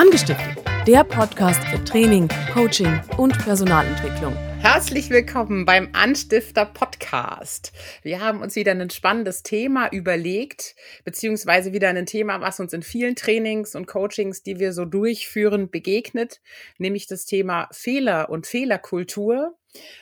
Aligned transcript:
Angestiftet, 0.00 0.64
der 0.86 1.04
Podcast 1.04 1.62
für 1.64 1.84
Training, 1.84 2.26
Coaching 2.54 3.02
und 3.18 3.36
Personalentwicklung. 3.36 4.34
Herzlich 4.58 5.10
willkommen 5.10 5.66
beim 5.66 5.90
Anstifter 5.92 6.64
Podcast. 6.64 7.70
Wir 8.02 8.22
haben 8.22 8.40
uns 8.40 8.56
wieder 8.56 8.72
ein 8.72 8.88
spannendes 8.88 9.42
Thema 9.42 9.92
überlegt, 9.92 10.74
beziehungsweise 11.04 11.74
wieder 11.74 11.90
ein 11.90 12.06
Thema, 12.06 12.40
was 12.40 12.60
uns 12.60 12.72
in 12.72 12.82
vielen 12.82 13.14
Trainings 13.14 13.74
und 13.74 13.86
Coachings, 13.86 14.42
die 14.42 14.58
wir 14.58 14.72
so 14.72 14.86
durchführen, 14.86 15.70
begegnet, 15.70 16.40
nämlich 16.78 17.06
das 17.06 17.26
Thema 17.26 17.68
Fehler 17.70 18.30
und 18.30 18.46
Fehlerkultur. 18.46 19.54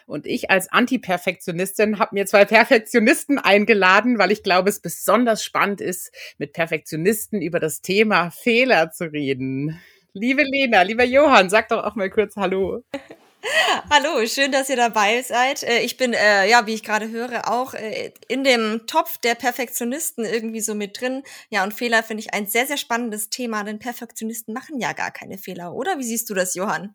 Und 0.07 0.27
ich 0.27 0.51
als 0.51 0.71
Anti-Perfektionistin 0.71 1.99
habe 1.99 2.15
mir 2.15 2.27
zwei 2.27 2.45
Perfektionisten 2.45 3.39
eingeladen, 3.39 4.19
weil 4.19 4.33
ich 4.33 4.43
glaube, 4.43 4.71
es 4.71 4.81
besonders 4.81 5.45
spannend 5.45 5.81
ist, 5.81 6.13
mit 6.39 6.53
Perfektionisten 6.53 7.43
über 7.43 7.61
das 7.61 7.81
Thema 7.81 8.31
Fehler 8.31 8.91
zu 8.91 9.13
reden. 9.13 9.81
Liebe 10.15 10.43
Lena, 10.43 10.83
lieber 10.83 11.05
Johann, 11.05 11.51
sag 11.51 11.69
doch 11.69 11.85
auch 11.85 11.95
mal 11.95 12.11
kurz 12.11 12.37
Hallo. 12.37 12.83
Hallo, 13.91 14.27
schön, 14.27 14.51
dass 14.51 14.69
ihr 14.69 14.77
dabei 14.77 15.23
seid. 15.23 15.63
Äh, 15.63 15.81
ich 15.81 15.97
bin, 15.97 16.13
äh, 16.13 16.49
ja, 16.49 16.67
wie 16.67 16.75
ich 16.75 16.83
gerade 16.83 17.09
höre, 17.09 17.49
auch 17.51 17.75
äh, 17.75 18.13
in 18.27 18.43
dem 18.43 18.87
Topf 18.87 19.19
der 19.19 19.37
Perfektionisten 19.37 20.25
irgendwie 20.25 20.61
so 20.61 20.75
mit 20.75 21.01
drin. 21.01 21.23
Ja, 21.49 21.63
und 21.63 21.73
Fehler 21.73 22.03
finde 22.03 22.23
ich 22.23 22.35
ein 22.35 22.47
sehr, 22.47 22.67
sehr 22.67 22.77
spannendes 22.77 23.31
Thema, 23.31 23.63
denn 23.63 23.79
Perfektionisten 23.79 24.53
machen 24.53 24.81
ja 24.81 24.93
gar 24.93 25.13
keine 25.13 25.39
Fehler, 25.39 25.73
oder? 25.73 25.99
Wie 25.99 26.05
siehst 26.05 26.29
du 26.31 26.35
das, 26.35 26.55
Johann? 26.55 26.95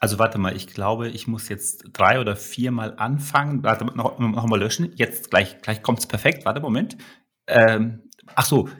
Also 0.00 0.18
warte 0.18 0.38
mal, 0.38 0.56
ich 0.56 0.66
glaube, 0.66 1.08
ich 1.08 1.26
muss 1.26 1.50
jetzt 1.50 1.84
drei 1.92 2.20
oder 2.20 2.34
viermal 2.34 2.94
anfangen. 2.96 3.62
Warte, 3.62 3.84
noch, 3.84 4.18
noch 4.18 4.46
mal 4.46 4.58
löschen. 4.58 4.92
Jetzt 4.96 5.30
gleich, 5.30 5.60
gleich 5.60 5.82
kommt's 5.82 6.06
perfekt. 6.06 6.46
Warte, 6.46 6.60
Moment. 6.60 6.96
Ähm, 7.46 8.08
ach 8.34 8.46
so, 8.46 8.70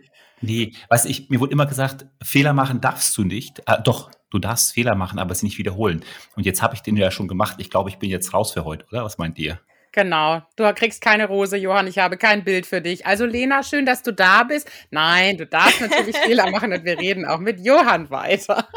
nee, 0.41 0.73
weiß 0.89 1.05
ich, 1.05 1.29
mir 1.29 1.39
wurde 1.39 1.53
immer 1.53 1.67
gesagt, 1.67 2.07
Fehler 2.23 2.55
machen 2.55 2.81
darfst 2.81 3.17
du 3.19 3.25
nicht. 3.25 3.61
Äh, 3.67 3.83
doch, 3.85 4.11
du 4.31 4.39
darfst 4.39 4.73
Fehler 4.73 4.95
machen, 4.95 5.19
aber 5.19 5.35
sie 5.35 5.45
nicht 5.45 5.59
wiederholen. 5.59 6.03
Und 6.37 6.47
jetzt 6.47 6.63
habe 6.63 6.75
ich 6.75 6.81
den 6.81 6.97
ja 6.97 7.11
schon 7.11 7.29
gemacht. 7.29 7.57
Ich 7.59 7.69
glaube, 7.69 7.91
ich 7.91 7.99
bin 7.99 8.09
jetzt 8.09 8.33
raus 8.33 8.53
für 8.53 8.65
heute, 8.65 8.87
oder? 8.91 9.05
Was 9.05 9.19
meint 9.19 9.39
ihr? 9.39 9.61
Genau. 9.93 10.41
Du 10.57 10.73
kriegst 10.73 11.03
keine 11.03 11.27
Rose, 11.27 11.57
Johann. 11.57 11.87
Ich 11.87 11.99
habe 11.99 12.17
kein 12.17 12.45
Bild 12.45 12.65
für 12.65 12.81
dich. 12.81 13.07
Also, 13.07 13.27
Lena, 13.27 13.63
schön, 13.63 13.85
dass 13.85 14.03
du 14.03 14.13
da 14.13 14.45
bist. 14.45 14.71
Nein, 14.91 15.37
du 15.37 15.47
darfst 15.47 15.81
natürlich 15.83 16.17
Fehler 16.25 16.51
machen 16.51 16.73
und 16.73 16.85
wir 16.85 16.99
reden 16.99 17.27
auch 17.27 17.41
mit 17.41 17.61
Johann 17.61 18.09
weiter. 18.09 18.69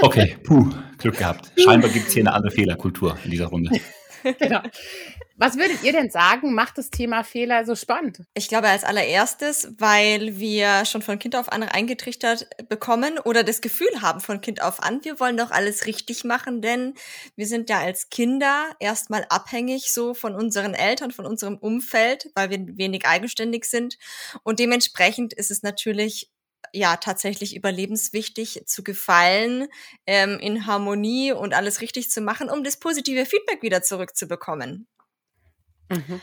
Okay, 0.00 0.36
puh, 0.44 0.70
Glück 0.96 1.18
gehabt. 1.18 1.50
Scheinbar 1.56 1.90
gibt 1.90 2.06
es 2.06 2.14
hier 2.14 2.22
eine 2.22 2.32
andere 2.32 2.52
Fehlerkultur 2.52 3.18
in 3.24 3.30
dieser 3.32 3.46
Runde. 3.46 3.80
genau. 4.38 4.60
Was 5.36 5.56
würdet 5.56 5.84
ihr 5.84 5.92
denn 5.92 6.10
sagen, 6.10 6.52
macht 6.52 6.78
das 6.78 6.90
Thema 6.90 7.22
Fehler 7.22 7.64
so 7.64 7.76
spannend? 7.76 8.22
Ich 8.34 8.48
glaube 8.48 8.68
als 8.68 8.82
allererstes, 8.82 9.72
weil 9.78 10.38
wir 10.38 10.84
schon 10.84 11.02
von 11.02 11.18
Kind 11.20 11.36
auf 11.36 11.52
an 11.52 11.62
eingetrichtert 11.62 12.48
bekommen 12.68 13.18
oder 13.20 13.44
das 13.44 13.60
Gefühl 13.60 14.00
haben 14.00 14.20
von 14.20 14.40
Kind 14.40 14.62
auf 14.62 14.82
an, 14.82 15.04
wir 15.04 15.20
wollen 15.20 15.36
doch 15.36 15.52
alles 15.52 15.86
richtig 15.86 16.24
machen, 16.24 16.60
denn 16.60 16.94
wir 17.36 17.46
sind 17.46 17.70
ja 17.70 17.78
als 17.78 18.10
Kinder 18.10 18.66
erstmal 18.80 19.26
abhängig 19.28 19.92
so 19.92 20.12
von 20.14 20.34
unseren 20.34 20.74
Eltern, 20.74 21.12
von 21.12 21.26
unserem 21.26 21.56
Umfeld, 21.56 22.30
weil 22.34 22.50
wir 22.50 22.58
wenig 22.76 23.06
eigenständig 23.06 23.64
sind. 23.64 23.96
Und 24.42 24.58
dementsprechend 24.58 25.32
ist 25.34 25.52
es 25.52 25.62
natürlich 25.62 26.30
ja 26.72 26.96
tatsächlich 26.96 27.56
überlebenswichtig 27.56 28.62
zu 28.66 28.82
gefallen, 28.82 29.68
ähm, 30.06 30.38
in 30.38 30.66
Harmonie 30.66 31.32
und 31.32 31.54
alles 31.54 31.80
richtig 31.80 32.10
zu 32.10 32.20
machen, 32.20 32.50
um 32.50 32.64
das 32.64 32.78
positive 32.78 33.26
Feedback 33.26 33.62
wieder 33.62 33.82
zurückzubekommen. 33.82 34.86
Mhm. 35.90 36.20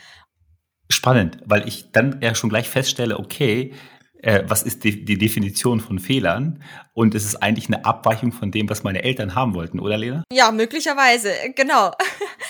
Spannend, 0.90 1.40
weil 1.46 1.68
ich 1.68 1.92
dann 1.92 2.20
ja 2.22 2.36
schon 2.36 2.50
gleich 2.50 2.70
feststelle, 2.70 3.18
okay, 3.18 3.74
äh, 4.22 4.44
was 4.48 4.64
ist 4.64 4.84
die, 4.84 5.06
die, 5.06 5.18
Definition 5.18 5.80
von 5.80 6.00
Fehlern? 6.00 6.64
Und 6.94 7.16
es 7.16 7.26
ist 7.26 7.36
eigentlich 7.38 7.68
eine 7.68 7.86
Abweichung 7.86 8.32
von 8.32 8.52
dem, 8.52 8.70
was 8.70 8.84
meine 8.84 9.04
Eltern 9.04 9.36
haben 9.36 9.54
wollten, 9.54 9.80
oder 9.80 9.98
Lena? 9.98 10.24
Ja, 10.32 10.52
möglicherweise, 10.52 11.32
genau. 11.56 11.92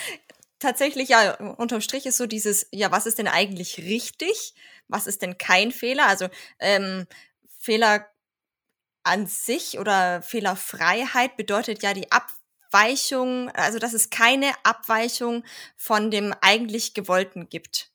Tatsächlich, 0.58 1.10
ja, 1.10 1.34
unterm 1.56 1.82
Strich 1.82 2.06
ist 2.06 2.16
so 2.16 2.26
dieses, 2.26 2.66
ja, 2.72 2.90
was 2.90 3.06
ist 3.06 3.18
denn 3.18 3.28
eigentlich 3.28 3.78
richtig? 3.78 4.54
Was 4.88 5.06
ist 5.06 5.20
denn 5.20 5.36
kein 5.36 5.70
Fehler? 5.70 6.06
Also 6.06 6.28
ähm, 6.60 7.06
Fehler 7.66 8.06
an 9.02 9.26
sich 9.26 9.78
oder 9.78 10.22
Fehlerfreiheit 10.22 11.36
bedeutet 11.36 11.82
ja 11.82 11.92
die 11.92 12.10
Ab 12.10 12.32
Abweichung, 12.68 13.48
also 13.50 13.78
dass 13.78 13.92
es 13.92 14.10
keine 14.10 14.52
Abweichung 14.62 15.44
von 15.76 16.10
dem 16.10 16.34
eigentlich 16.40 16.94
Gewollten 16.94 17.48
gibt. 17.48 17.90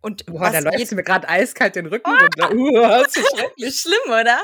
Und 0.00 0.26
Boah, 0.26 0.50
da 0.50 0.58
läuft 0.58 0.92
mir 0.92 1.04
gerade 1.04 1.28
eiskalt 1.28 1.76
den 1.76 1.86
Rücken 1.86 2.10
oh, 2.10 2.20
runter. 2.20 2.52
Uh, 2.52 2.80
das 3.04 3.16
ist 3.16 3.36
schrecklich. 3.36 3.76
Schlimm, 3.80 4.06
oder? 4.08 4.40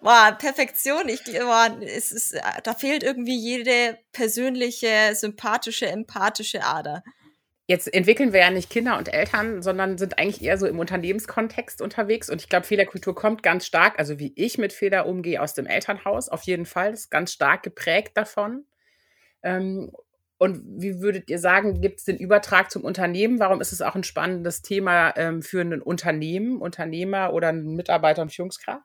Boah, 0.00 0.32
Perfektion, 0.38 1.08
ich 1.08 1.22
boah, 1.24 1.76
es 1.82 2.10
ist, 2.10 2.34
da 2.64 2.74
fehlt 2.74 3.02
irgendwie 3.02 3.38
jede 3.38 3.98
persönliche, 4.12 5.14
sympathische, 5.14 5.86
empathische 5.86 6.64
Ader. 6.64 7.04
Jetzt 7.72 7.94
entwickeln 7.94 8.34
wir 8.34 8.40
ja 8.40 8.50
nicht 8.50 8.68
Kinder 8.68 8.98
und 8.98 9.14
Eltern, 9.14 9.62
sondern 9.62 9.96
sind 9.96 10.18
eigentlich 10.18 10.44
eher 10.44 10.58
so 10.58 10.66
im 10.66 10.78
Unternehmenskontext 10.78 11.80
unterwegs. 11.80 12.28
Und 12.28 12.42
ich 12.42 12.50
glaube, 12.50 12.66
Fehlerkultur 12.66 13.14
kommt 13.14 13.42
ganz 13.42 13.64
stark, 13.64 13.98
also 13.98 14.18
wie 14.18 14.34
ich 14.36 14.58
mit 14.58 14.74
Fehler 14.74 15.06
umgehe, 15.06 15.40
aus 15.40 15.54
dem 15.54 15.64
Elternhaus 15.64 16.28
auf 16.28 16.42
jeden 16.42 16.66
Fall. 16.66 16.92
Ist 16.92 17.10
ganz 17.10 17.32
stark 17.32 17.62
geprägt 17.62 18.14
davon. 18.14 18.66
Ähm, 19.42 19.90
und 20.36 20.60
wie 20.66 21.00
würdet 21.00 21.30
ihr 21.30 21.38
sagen, 21.38 21.80
gibt 21.80 22.00
es 22.00 22.04
den 22.04 22.18
Übertrag 22.18 22.70
zum 22.70 22.84
Unternehmen? 22.84 23.40
Warum 23.40 23.62
ist 23.62 23.72
es 23.72 23.80
auch 23.80 23.94
ein 23.94 24.04
spannendes 24.04 24.60
Thema 24.60 25.14
ähm, 25.16 25.40
für 25.40 25.62
ein 25.62 25.80
Unternehmen, 25.80 26.60
Unternehmer 26.60 27.32
oder 27.32 27.48
einen 27.48 27.74
Mitarbeiter 27.74 28.20
und 28.20 28.34
Führungskraft? 28.34 28.84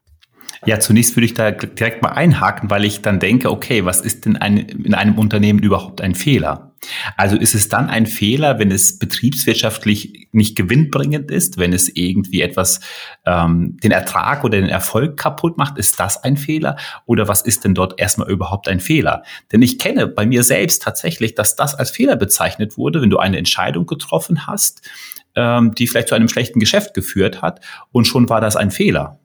Ja, 0.65 0.79
zunächst 0.79 1.15
würde 1.15 1.25
ich 1.25 1.33
da 1.33 1.51
direkt 1.51 2.01
mal 2.01 2.09
einhaken, 2.09 2.69
weil 2.69 2.83
ich 2.83 3.01
dann 3.01 3.19
denke, 3.19 3.51
okay, 3.51 3.85
was 3.85 4.01
ist 4.01 4.25
denn 4.25 4.37
ein, 4.37 4.57
in 4.57 4.93
einem 4.93 5.17
Unternehmen 5.17 5.59
überhaupt 5.59 6.01
ein 6.01 6.15
Fehler? 6.15 6.73
Also 7.15 7.35
ist 7.35 7.55
es 7.55 7.69
dann 7.69 7.89
ein 7.89 8.05
Fehler, 8.05 8.59
wenn 8.59 8.71
es 8.71 8.99
betriebswirtschaftlich 8.99 10.29
nicht 10.31 10.55
gewinnbringend 10.55 11.31
ist, 11.31 11.57
wenn 11.57 11.73
es 11.73 11.89
irgendwie 11.93 12.41
etwas 12.41 12.79
ähm, 13.25 13.77
den 13.83 13.91
Ertrag 13.91 14.43
oder 14.43 14.59
den 14.59 14.69
Erfolg 14.69 15.17
kaputt 15.17 15.57
macht, 15.57 15.77
ist 15.77 15.99
das 15.99 16.23
ein 16.23 16.37
Fehler? 16.37 16.77
Oder 17.05 17.27
was 17.27 17.41
ist 17.41 17.63
denn 17.63 17.73
dort 17.73 17.99
erstmal 17.99 18.29
überhaupt 18.29 18.67
ein 18.67 18.79
Fehler? 18.79 19.23
Denn 19.51 19.61
ich 19.61 19.79
kenne 19.79 20.07
bei 20.07 20.25
mir 20.25 20.43
selbst 20.43 20.83
tatsächlich, 20.83 21.35
dass 21.35 21.55
das 21.55 21.75
als 21.75 21.91
Fehler 21.91 22.15
bezeichnet 22.15 22.77
wurde, 22.77 23.01
wenn 23.01 23.09
du 23.09 23.17
eine 23.17 23.37
Entscheidung 23.37 23.85
getroffen 23.85 24.47
hast, 24.47 24.87
ähm, 25.35 25.73
die 25.75 25.87
vielleicht 25.87 26.09
zu 26.09 26.15
einem 26.15 26.29
schlechten 26.29 26.59
Geschäft 26.59 26.93
geführt 26.93 27.41
hat 27.41 27.61
und 27.91 28.05
schon 28.05 28.29
war 28.29 28.41
das 28.41 28.55
ein 28.55 28.71
Fehler. 28.71 29.19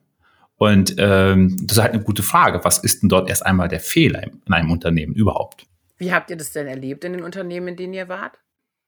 Und 0.57 0.95
ähm, 0.97 1.57
das 1.61 1.77
ist 1.77 1.83
halt 1.83 1.93
eine 1.93 2.03
gute 2.03 2.23
Frage. 2.23 2.63
Was 2.63 2.77
ist 2.77 3.01
denn 3.01 3.09
dort 3.09 3.29
erst 3.29 3.45
einmal 3.45 3.67
der 3.67 3.79
Fehler 3.79 4.23
in 4.23 4.53
einem 4.53 4.71
Unternehmen 4.71 5.13
überhaupt? 5.13 5.65
Wie 5.97 6.13
habt 6.13 6.29
ihr 6.29 6.37
das 6.37 6.51
denn 6.51 6.67
erlebt 6.67 7.03
in 7.03 7.13
den 7.13 7.23
Unternehmen, 7.23 7.69
in 7.69 7.75
denen 7.75 7.93
ihr 7.93 8.09
wart? 8.09 8.39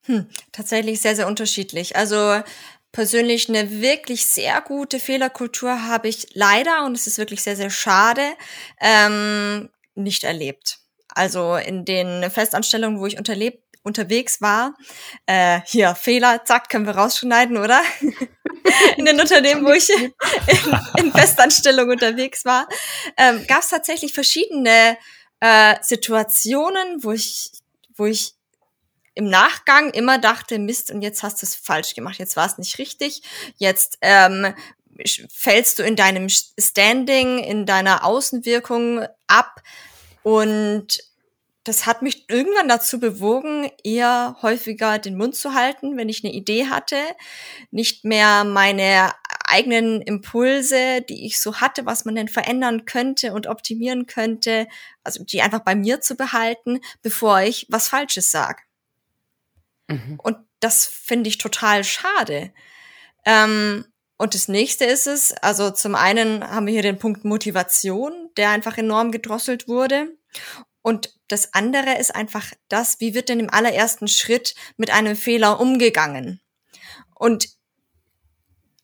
Hm, 0.06 0.28
tatsächlich 0.52 1.02
sehr, 1.02 1.16
sehr 1.16 1.28
unterschiedlich. 1.28 1.96
Also 1.96 2.42
persönlich 2.92 3.50
eine 3.50 3.81
wirklich 3.81 4.26
sehr 4.26 4.62
gute 4.62 5.00
Fehlerkultur 5.00 5.88
habe 5.88 6.08
ich 6.08 6.28
leider, 6.34 6.86
und 6.86 6.96
es 6.96 7.08
ist 7.08 7.18
wirklich 7.18 7.42
sehr, 7.42 7.56
sehr 7.56 7.70
schade, 7.70 8.22
ähm, 8.80 9.70
nicht 9.96 10.24
erlebt. 10.24 10.80
Also 11.09 11.56
in 11.56 11.86
den 11.86 12.30
Festanstellungen, 12.30 13.00
wo 13.00 13.06
ich 13.06 13.18
unterlebt, 13.18 13.64
unterwegs 13.84 14.42
war, 14.42 14.76
äh, 15.26 15.62
hier 15.66 15.96
Fehler, 15.96 16.44
zack, 16.46 16.70
können 16.70 16.86
wir 16.86 16.96
rausschneiden, 16.96 17.58
oder? 17.58 17.82
in 18.98 19.06
den 19.06 19.20
Unternehmen, 19.20 19.66
wo 19.66 19.72
ich 19.72 19.90
in, 19.90 21.06
in 21.06 21.12
Festanstellung 21.12 21.90
unterwegs 21.90 22.46
war, 22.46 22.68
ähm, 23.18 23.46
gab 23.48 23.59
es 23.59 23.70
tatsächlich 23.70 24.14
verschiedene 24.14 24.98
äh, 25.40 25.76
Situationen, 25.81 27.03
wo 27.03 27.12
ich, 27.12 27.52
wo 27.96 28.06
ich 28.06 28.34
im 29.14 29.30
Nachgang 29.30 29.92
immer 29.92 30.18
dachte, 30.18 30.59
Mist, 30.59 30.92
und 30.92 31.02
jetzt 31.02 31.24
hast 31.24 31.42
du 31.42 31.46
es 31.46 31.56
falsch 31.56 31.96
gemacht, 31.96 32.20
jetzt 32.20 32.36
war 32.36 32.46
es 32.46 32.58
nicht 32.58 32.78
richtig, 32.80 33.22
jetzt 33.58 33.98
ähm, 34.02 34.53
fällst 35.32 35.80
du 35.80 35.84
in 35.84 35.96
deinem 35.96 36.28
Standing, 36.30 37.40
in 37.40 37.66
deiner 37.66 38.03
Außenwirkung 38.03 39.06
ab. 39.28 39.62
Und 40.23 41.00
das 41.66 41.88
hat 41.88 42.02
mich 42.03 42.29
irgendwann 42.29 42.67
dazu 42.67 43.00
bewogen, 43.00 43.70
eher 43.84 44.38
häufiger 44.41 45.00
den 45.00 45.17
Mund 45.17 45.35
zu 45.35 45.53
halten, 45.53 45.97
wenn 45.97 46.09
ich 46.09 46.23
eine 46.23 46.34
Idee 46.34 46.67
hatte, 46.67 46.97
nicht 47.72 48.06
mehr 48.06 48.44
meine 48.44 49.14
eigenen 49.47 50.02
Impulse, 50.02 51.02
die 51.02 51.26
ich 51.26 51.40
so 51.40 51.56
hatte, 51.58 51.85
was 51.85 52.06
man 52.06 52.16
denn 52.16 52.28
verändern 52.28 52.85
könnte 52.85 53.34
und 53.34 53.47
optimieren 53.47 54.06
könnte, 54.06 54.67
also 55.03 55.23
die 55.23 55.41
einfach 55.41 55.62
bei 55.62 55.76
mir 55.76 56.02
zu 56.02 56.16
behalten, 56.16 56.79
bevor 57.02 57.41
ich 57.41 57.66
was 57.70 57.88
Falsches 57.88 58.32
sage. 58.32 58.61
Mhm. 59.88 60.20
Und 60.22 60.38
das 60.59 60.85
finde 60.85 61.29
ich 61.29 61.40
total 61.40 61.84
schade. 61.84 62.53
Ähm, 63.26 63.85
und 64.18 64.34
das 64.34 64.47
nächste 64.47 64.85
ist 64.85 65.08
es, 65.08 65.34
also 65.41 65.72
zum 65.72 65.96
einen 65.96 66.47
haben 66.47 66.68
wir 66.68 66.73
hier 66.73 66.82
den 66.84 67.00
Punkt 67.00 67.26
Motivation, 67.26 68.29
der 68.38 68.52
einfach 68.52 68.78
enorm 68.78 69.11
gedrosselt 69.11 69.68
wurde. 69.68 70.16
Und 70.85 71.16
das 71.29 71.55
andere 71.55 71.97
ist 71.97 72.14
einfach 72.14 72.46
das, 72.70 72.99
wie 72.99 73.16
wird 73.16 73.29
denn 73.29 73.40
im 73.40 73.49
allerersten 73.49 74.08
Schritt 74.08 74.53
mit 74.78 74.91
einem 74.91 75.16
Fehler 75.16 75.59
umgegangen? 75.59 76.41
Und 77.16 77.49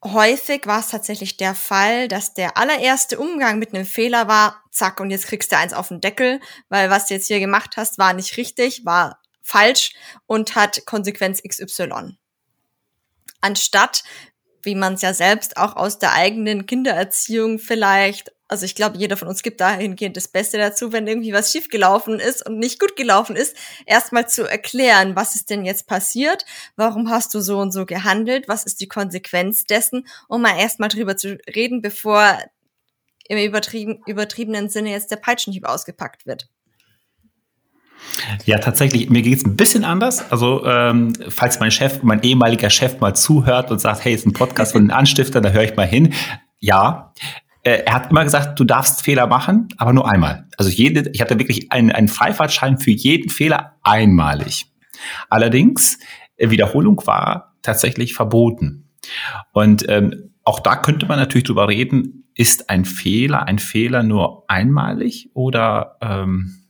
häufig 0.04 0.66
war 0.66 0.80
es 0.80 0.88
tatsächlich 0.88 1.38
der 1.38 1.54
Fall, 1.54 2.08
dass 2.08 2.34
der 2.34 2.58
allererste 2.58 3.20
Umgang 3.20 3.60
mit 3.60 3.76
einem 3.76 3.86
Fehler 3.86 4.28
war, 4.28 4.64
zack, 4.72 5.00
und 5.00 5.12
jetzt 5.12 5.28
kriegst 5.28 5.52
du 5.52 5.58
eins 5.58 5.74
auf 5.74 5.90
den 5.90 6.02
Deckel, 6.02 6.40
weil 6.70 6.90
was 6.90 7.06
du 7.06 7.14
jetzt 7.14 7.28
hier 7.28 7.40
gemacht 7.40 7.78
hast, 7.78 8.00
war 8.00 8.14
nicht 8.14 8.36
richtig, 8.36 8.84
war 8.84 9.22
falsch 9.44 9.94
und 10.26 10.56
hat 10.56 10.88
Konsequenz 10.88 11.44
XY. 11.48 12.18
Anstatt, 13.42 14.04
wie 14.64 14.74
man 14.74 14.96
es 14.96 15.04
ja 15.04 15.14
selbst 15.14 15.56
auch 15.56 15.76
aus 15.76 16.00
der 16.00 16.14
eigenen 16.14 16.66
Kindererziehung 16.66 17.60
vielleicht 17.60 18.32
also 18.52 18.66
ich 18.66 18.76
glaube, 18.76 18.98
jeder 18.98 19.16
von 19.16 19.30
uns 19.30 19.44
gibt 19.44 19.62
dahingehend 19.62 20.18
das 20.18 20.28
Beste 20.28 20.58
dazu, 20.58 20.92
wenn 20.92 21.08
irgendwie 21.08 21.32
was 21.32 21.54
schiefgelaufen 21.54 22.20
ist 22.20 22.46
und 22.46 22.60
nicht 22.60 22.82
gut 22.82 22.98
gelaufen 22.98 23.38
ist, 23.38 23.56
erstmal 23.86 24.28
zu 24.28 24.44
erklären, 24.44 25.16
was 25.16 25.36
ist 25.36 25.50
denn 25.50 25.64
jetzt 25.64 25.88
passiert, 25.88 26.46
warum 26.76 27.10
hast 27.10 27.34
du 27.34 27.40
so 27.40 27.60
und 27.60 27.72
so 27.72 27.86
gehandelt, 27.86 28.50
was 28.50 28.66
ist 28.66 28.82
die 28.82 28.90
Konsequenz 28.90 29.64
dessen, 29.64 30.06
um 30.28 30.42
mal 30.42 30.60
erstmal 30.60 30.90
drüber 30.90 31.16
zu 31.16 31.40
reden, 31.56 31.82
bevor 31.82 32.40
im 33.30 33.38
übertrieben, 33.38 34.02
übertriebenen 34.06 34.68
Sinne 34.68 34.92
jetzt 34.92 35.12
der 35.12 35.16
Peitschenhieb 35.16 35.66
ausgepackt 35.66 36.26
wird. 36.26 36.50
Ja, 38.44 38.58
tatsächlich, 38.58 39.10
mir 39.10 39.22
geht 39.22 39.38
es 39.38 39.46
ein 39.46 39.56
bisschen 39.56 39.86
anders. 39.86 40.30
Also, 40.30 40.66
ähm, 40.66 41.14
falls 41.30 41.62
mein 41.62 41.72
Chef, 41.72 42.04
mein 42.04 42.22
ehemaliger 42.22 42.70
Chef 42.70 43.00
mal 43.00 43.16
zuhört 43.16 43.72
und 43.72 43.80
sagt, 43.80 44.04
hey, 44.04 44.14
ist 44.14 44.26
ein 44.26 44.34
Podcast 44.34 44.74
von 44.74 44.82
den 44.82 44.92
Anstiftern, 44.92 45.42
da 45.42 45.52
höre 45.52 45.64
ich 45.64 45.78
mal 45.78 45.88
hin. 45.88 46.14
Ja, 46.60 47.14
er 47.64 47.94
hat 47.94 48.12
immer 48.12 48.24
gesagt, 48.24 48.60
du 48.60 48.64
darfst 48.64 49.04
Fehler 49.04 49.28
machen, 49.28 49.68
aber 49.78 49.94
nur 49.94 50.10
einmal. 50.10 50.48
Also 50.58 50.72
jede, 50.72 51.10
ich 51.14 51.22
hatte 51.22 51.38
wirklich 51.38 51.72
einen, 51.72 51.92
einen 51.92 52.08
Freifahrtschein 52.08 52.78
für 52.78 52.92
jeden 52.92 53.30
Fehler 53.30 53.78
einmalig. 53.84 54.72
Allerdings, 55.30 56.00
äh, 56.38 56.50
Wiederholung 56.50 57.02
war 57.06 57.56
tatsächlich 57.62 58.14
verboten. 58.14 58.90
Und 59.54 59.86
ähm, 59.90 60.32
auch 60.44 60.60
da 60.60 60.76
könnte 60.76 61.06
man 61.06 61.20
natürlich 61.20 61.46
drüber 61.46 61.68
reden, 61.68 62.22
ist 62.36 62.70
ein 62.70 62.86
Fehler 62.86 63.44
ein 63.44 63.60
Fehler 63.60 64.04
nur 64.04 64.46
einmalig 64.50 65.30
oder 65.34 65.98
ähm, 66.02 66.61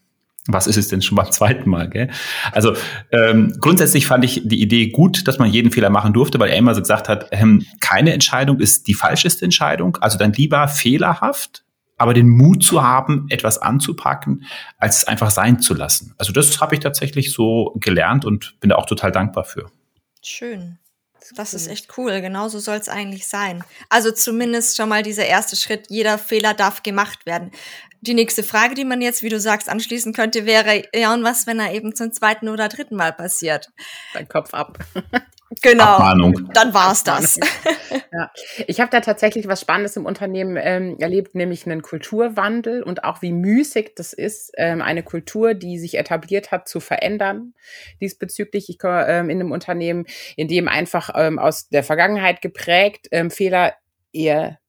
was 0.48 0.68
ist 0.68 0.78
es 0.78 0.88
denn 0.88 1.02
schon 1.02 1.16
beim 1.16 1.32
zweiten 1.32 1.70
Mal? 1.70 1.90
Gell? 1.90 2.10
Also 2.52 2.76
ähm, 3.12 3.56
grundsätzlich 3.60 4.08
fand 4.08 4.26
ich 4.26 4.42
die 4.44 4.62
Idee 4.62 4.90
gut, 4.90 5.28
dass 5.28 5.38
man 5.38 5.50
jeden 5.50 5.72
Fehler 5.72 5.90
machen 5.90 6.14
durfte, 6.14 6.40
weil 6.40 6.50
er 6.50 6.58
immer 6.58 6.74
so 6.74 6.82
gesagt 6.82 7.10
hat, 7.10 7.28
ähm, 7.32 7.66
keine 7.80 8.14
Entscheidung 8.14 8.60
ist 8.60 8.88
die 8.88 8.94
falscheste 8.94 9.46
Entscheidung. 9.46 9.98
Also 10.02 10.18
dann 10.18 10.34
lieber 10.34 10.68
fehlerhaft, 10.68 11.64
aber 11.98 12.16
den 12.16 12.28
Mut 12.28 12.64
zu 12.64 12.82
haben, 12.82 13.28
etwas 13.30 13.60
anzupacken, 13.60 14.46
als 14.78 14.98
es 14.98 15.04
einfach 15.04 15.30
sein 15.30 15.60
zu 15.60 15.76
lassen. 15.76 16.16
Also 16.18 16.34
das 16.34 16.60
habe 16.60 16.74
ich 16.74 16.82
tatsächlich 16.82 17.32
so 17.32 17.76
gelernt 17.76 18.26
und 18.26 18.60
bin 18.60 18.72
da 18.72 18.78
auch 18.78 18.88
total 18.88 19.12
dankbar 19.12 19.44
für. 19.44 19.70
Schön. 20.24 20.80
Das 21.36 21.54
ist 21.54 21.68
echt 21.68 21.98
cool. 21.98 22.20
Genauso 22.20 22.60
soll 22.60 22.76
es 22.76 22.90
eigentlich 22.90 23.28
sein. 23.28 23.64
Also 23.90 24.12
zumindest 24.12 24.76
schon 24.76 24.90
mal 24.90 25.04
dieser 25.04 25.26
erste 25.26 25.56
Schritt. 25.56 25.86
Jeder 25.90 26.18
Fehler 26.18 26.54
darf 26.54 26.84
gemacht 26.84 27.26
werden 27.26 27.52
die 28.02 28.14
nächste 28.14 28.44
Frage, 28.44 28.76
die 28.76 28.86
man 28.86 29.02
jetzt, 29.02 29.24
wie 29.24 29.30
du 29.30 29.40
sagst, 29.40 29.70
anschließen 29.70 30.14
könnte, 30.14 30.46
wäre, 30.46 30.84
ja, 30.94 31.14
und 31.14 31.24
was, 31.24 31.48
wenn 31.48 31.60
er 31.60 31.74
eben 31.74 31.96
zum 31.96 32.12
zweiten 32.12 32.50
oder 32.50 32.68
dritten 32.68 32.96
Mal 32.96 33.14
passiert? 33.14 33.70
Dein 34.14 34.28
Kopf 34.28 34.54
ab. 34.54 34.80
Genau. 35.62 35.84
Abmahnung. 35.84 36.50
Dann 36.54 36.74
war's 36.74 37.04
das. 37.04 37.38
ja. 38.14 38.32
Ich 38.68 38.80
habe 38.80 38.90
da 38.90 39.02
tatsächlich 39.02 39.48
was 39.48 39.60
Spannendes 39.60 39.98
im 39.98 40.06
Unternehmen 40.06 40.58
ähm, 40.58 40.96
erlebt, 41.00 41.36
nämlich 41.36 41.66
einen 41.66 41.82
Kulturwandel 41.82 42.84
und 42.84 43.04
auch 43.04 43.22
wie 43.22 43.34
müßig 43.34 43.92
das 43.96 44.14
ist, 44.14 44.54
ähm, 44.58 44.82
eine 44.82 45.04
Kultur, 45.04 45.54
die 45.54 45.78
sich 45.78 45.98
etabliert 45.98 46.52
hat, 46.52 46.70
zu 46.70 46.80
verändern. 46.80 47.54
Diesbezüglich, 48.00 48.70
ich 48.70 48.80
komme 48.80 49.06
ähm, 49.08 49.30
in 49.30 49.42
einem 49.42 49.52
Unternehmen, 49.52 50.06
in 50.38 50.48
dem 50.48 50.70
einfach 50.70 51.10
ähm, 51.16 51.38
aus 51.38 51.68
der 51.68 51.84
Vergangenheit 51.84 52.42
geprägt 52.42 53.08
ähm, 53.12 53.30
Fehler 53.30 53.74
eher 54.14 54.61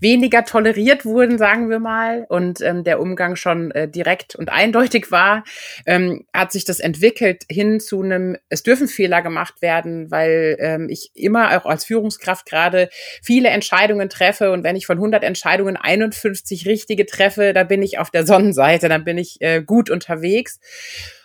weniger 0.00 0.44
toleriert 0.44 1.04
wurden, 1.04 1.38
sagen 1.38 1.70
wir 1.70 1.78
mal, 1.78 2.26
und 2.28 2.60
ähm, 2.60 2.84
der 2.84 3.00
Umgang 3.00 3.36
schon 3.36 3.70
äh, 3.72 3.88
direkt 3.88 4.34
und 4.36 4.50
eindeutig 4.50 5.10
war, 5.10 5.44
ähm, 5.86 6.26
hat 6.32 6.52
sich 6.52 6.64
das 6.64 6.80
entwickelt 6.80 7.44
hin 7.50 7.80
zu 7.80 8.02
einem, 8.02 8.36
es 8.48 8.62
dürfen 8.62 8.88
Fehler 8.88 9.22
gemacht 9.22 9.60
werden, 9.60 10.10
weil 10.10 10.56
ähm, 10.60 10.88
ich 10.88 11.10
immer 11.14 11.56
auch 11.56 11.66
als 11.66 11.84
Führungskraft 11.84 12.46
gerade 12.46 12.88
viele 13.22 13.48
Entscheidungen 13.48 14.08
treffe. 14.08 14.52
Und 14.52 14.62
wenn 14.62 14.76
ich 14.76 14.86
von 14.86 14.98
100 14.98 15.24
Entscheidungen 15.24 15.76
51 15.76 16.66
richtige 16.66 17.06
treffe, 17.06 17.52
da 17.52 17.64
bin 17.64 17.82
ich 17.82 17.98
auf 17.98 18.10
der 18.10 18.26
Sonnenseite, 18.26 18.88
dann 18.88 19.04
bin 19.04 19.18
ich 19.18 19.40
äh, 19.40 19.62
gut 19.62 19.90
unterwegs. 19.90 20.60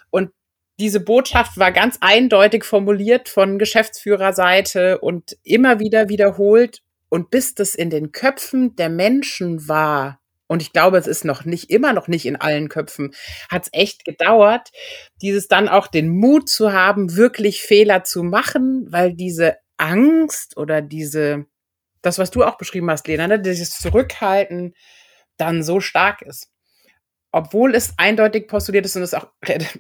Und 0.09 0.31
diese 0.80 1.00
Botschaft 1.00 1.57
war 1.59 1.71
ganz 1.71 2.00
eindeutig 2.01 2.63
formuliert 2.63 3.30
von 3.30 3.59
Geschäftsführerseite 3.59 4.97
und 5.00 5.38
immer 5.44 5.80
wieder 5.80 6.09
wiederholt 6.09 6.81
und 7.13 7.30
bis 7.30 7.54
das 7.54 7.75
in 7.75 7.92
den 7.92 8.12
Köpfen 8.12 8.75
der 8.75 8.89
Menschen 8.89 9.68
war, 9.68 10.19
und 10.48 10.63
ich 10.63 10.74
glaube, 10.74 10.98
es 10.98 11.06
ist 11.06 11.25
noch 11.25 11.45
nicht, 11.45 11.69
immer 11.69 11.94
noch 11.94 12.07
nicht 12.07 12.25
in 12.25 12.38
allen 12.38 12.69
Köpfen, 12.69 13.13
hat 13.51 13.65
es 13.65 13.69
echt 13.71 14.04
gedauert, 14.04 14.71
dieses 15.21 15.48
dann 15.48 15.69
auch 15.69 15.86
den 15.86 16.10
Mut 16.10 16.50
zu 16.50 16.74
haben, 16.74 17.15
wirklich 17.15 17.62
Fehler 17.62 18.04
zu 18.04 18.24
machen, 18.24 18.88
weil 18.89 19.13
diese 19.13 19.57
Angst 19.77 20.57
oder 20.57 20.81
diese, 20.81 21.45
das, 22.01 22.18
was 22.18 22.31
du 22.31 22.44
auch 22.44 22.57
beschrieben 22.57 22.89
hast, 22.89 23.07
Lena, 23.07 23.27
ne, 23.27 23.39
dieses 23.39 23.77
Zurückhalten 23.77 24.74
dann 25.38 25.62
so 25.62 25.81
stark 25.81 26.24
ist. 26.24 26.50
Obwohl 27.31 27.75
es 27.75 27.94
eindeutig 27.98 28.48
postuliert 28.48 28.86
ist 28.86 28.95
und 28.95 29.04
es 29.04 29.13
auch 29.13 29.27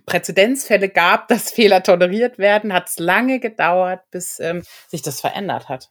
Präzedenzfälle 0.05 0.89
gab, 0.89 1.29
dass 1.29 1.49
Fehler 1.49 1.81
toleriert 1.81 2.37
werden, 2.37 2.73
hat 2.73 2.89
es 2.89 2.99
lange 2.99 3.39
gedauert, 3.39 4.01
bis 4.11 4.39
ähm, 4.39 4.61
sich 4.87 5.01
das 5.01 5.19
verändert 5.19 5.67
hat. 5.67 5.89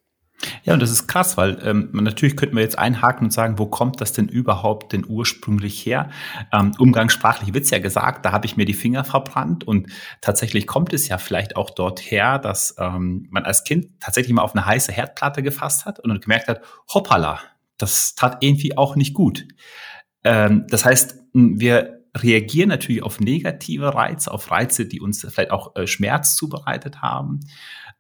Ja, 0.64 0.74
und 0.74 0.80
das 0.80 0.90
ist 0.90 1.08
krass, 1.08 1.36
weil 1.36 1.58
ähm, 1.64 1.90
natürlich 1.92 2.36
könnten 2.36 2.54
wir 2.54 2.62
jetzt 2.62 2.78
einhaken 2.78 3.26
und 3.26 3.30
sagen, 3.32 3.58
wo 3.58 3.66
kommt 3.66 4.00
das 4.00 4.12
denn 4.12 4.28
überhaupt 4.28 4.92
denn 4.92 5.04
ursprünglich 5.06 5.84
her? 5.84 6.10
Ähm, 6.52 6.72
umgangssprachlich 6.78 7.52
wird's 7.52 7.70
ja 7.70 7.78
gesagt, 7.78 8.24
da 8.24 8.32
habe 8.32 8.46
ich 8.46 8.56
mir 8.56 8.64
die 8.64 8.74
Finger 8.74 9.04
verbrannt 9.04 9.64
und 9.64 9.88
tatsächlich 10.20 10.66
kommt 10.66 10.92
es 10.92 11.08
ja 11.08 11.18
vielleicht 11.18 11.56
auch 11.56 11.70
dort 11.70 12.00
her, 12.00 12.38
dass 12.38 12.76
ähm, 12.78 13.26
man 13.30 13.44
als 13.44 13.64
Kind 13.64 14.00
tatsächlich 14.00 14.32
mal 14.32 14.42
auf 14.42 14.54
eine 14.54 14.64
heiße 14.64 14.92
Herdplatte 14.92 15.42
gefasst 15.42 15.84
hat 15.84 15.98
und 15.98 16.22
gemerkt 16.22 16.46
hat, 16.46 16.60
hoppala, 16.92 17.40
das 17.78 18.14
tat 18.14 18.38
irgendwie 18.40 18.76
auch 18.76 18.94
nicht 18.94 19.14
gut. 19.14 19.46
Ähm, 20.22 20.66
das 20.68 20.84
heißt, 20.84 21.16
wir 21.32 22.02
reagieren 22.16 22.68
natürlich 22.68 23.02
auf 23.02 23.20
negative 23.20 23.94
Reize, 23.94 24.30
auf 24.30 24.50
Reize, 24.50 24.86
die 24.86 25.00
uns 25.00 25.26
vielleicht 25.28 25.50
auch 25.50 25.74
äh, 25.76 25.86
Schmerz 25.86 26.36
zubereitet 26.36 27.02
haben, 27.02 27.40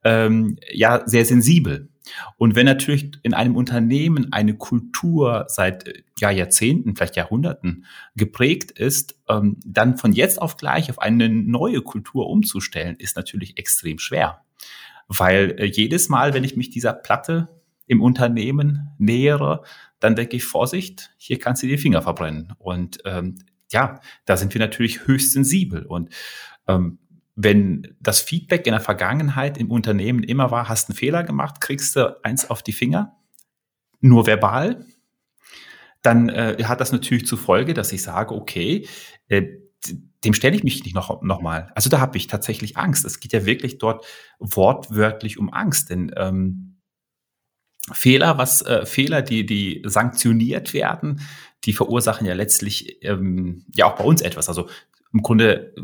ähm, 0.04 0.58
ja, 0.70 1.02
sehr 1.06 1.24
sensibel. 1.24 1.88
Und 2.36 2.54
wenn 2.54 2.66
natürlich 2.66 3.12
in 3.22 3.34
einem 3.34 3.56
Unternehmen 3.56 4.32
eine 4.32 4.54
Kultur 4.54 5.46
seit 5.48 6.04
ja, 6.18 6.30
Jahrzehnten, 6.30 6.96
vielleicht 6.96 7.16
Jahrhunderten 7.16 7.86
geprägt 8.16 8.70
ist, 8.72 9.16
ähm, 9.28 9.58
dann 9.64 9.96
von 9.96 10.12
jetzt 10.12 10.40
auf 10.40 10.56
gleich 10.56 10.90
auf 10.90 10.98
eine 10.98 11.28
neue 11.28 11.82
Kultur 11.82 12.28
umzustellen, 12.28 12.96
ist 12.96 13.16
natürlich 13.16 13.58
extrem 13.58 13.98
schwer. 13.98 14.44
Weil 15.08 15.56
äh, 15.58 15.66
jedes 15.66 16.08
Mal, 16.08 16.34
wenn 16.34 16.44
ich 16.44 16.56
mich 16.56 16.70
dieser 16.70 16.92
Platte 16.92 17.48
im 17.86 18.00
Unternehmen 18.00 18.90
nähere, 18.98 19.62
dann 20.00 20.16
denke 20.16 20.36
ich, 20.36 20.44
Vorsicht, 20.44 21.14
hier 21.16 21.38
kannst 21.38 21.62
du 21.62 21.66
die 21.66 21.78
Finger 21.78 22.02
verbrennen. 22.02 22.54
Und 22.58 22.98
ähm, 23.04 23.36
ja, 23.70 24.00
da 24.24 24.36
sind 24.36 24.54
wir 24.54 24.60
natürlich 24.60 25.06
höchst 25.06 25.32
sensibel. 25.32 25.84
Und 25.86 26.10
ähm, 26.68 26.98
wenn 27.34 27.96
das 28.00 28.20
Feedback 28.20 28.66
in 28.66 28.72
der 28.72 28.80
Vergangenheit 28.80 29.56
im 29.56 29.70
Unternehmen 29.70 30.22
immer 30.22 30.50
war, 30.50 30.68
hast 30.68 30.88
einen 30.88 30.96
Fehler 30.96 31.22
gemacht, 31.24 31.60
kriegst 31.60 31.96
du 31.96 32.22
eins 32.24 32.50
auf 32.50 32.62
die 32.62 32.72
Finger, 32.72 33.16
nur 34.00 34.26
verbal, 34.26 34.84
dann 36.02 36.28
äh, 36.28 36.56
hat 36.64 36.80
das 36.80 36.92
natürlich 36.92 37.26
zur 37.26 37.38
Folge, 37.38 37.74
dass 37.74 37.92
ich 37.92 38.02
sage, 38.02 38.34
okay, 38.34 38.88
äh, 39.28 39.46
dem 40.24 40.34
stelle 40.34 40.56
ich 40.56 40.62
mich 40.62 40.84
nicht 40.84 40.94
noch, 40.94 41.22
noch. 41.22 41.42
Also 41.74 41.90
da 41.90 42.00
habe 42.00 42.16
ich 42.16 42.26
tatsächlich 42.26 42.76
Angst. 42.76 43.04
Es 43.04 43.18
geht 43.18 43.32
ja 43.32 43.44
wirklich 43.44 43.78
dort 43.78 44.04
wortwörtlich 44.38 45.38
um 45.38 45.52
Angst, 45.52 45.90
denn 45.90 46.12
ähm, 46.16 46.80
Fehler, 47.90 48.38
was 48.38 48.62
äh, 48.62 48.86
Fehler, 48.86 49.22
die 49.22 49.44
die 49.44 49.82
sanktioniert 49.84 50.72
werden, 50.72 51.20
die 51.64 51.72
verursachen 51.72 52.26
ja 52.26 52.34
letztlich 52.34 53.02
ähm, 53.04 53.64
ja 53.74 53.86
auch 53.86 53.96
bei 53.96 54.04
uns 54.04 54.22
etwas. 54.22 54.48
Also 54.48 54.68
im 55.12 55.22
Grunde 55.22 55.74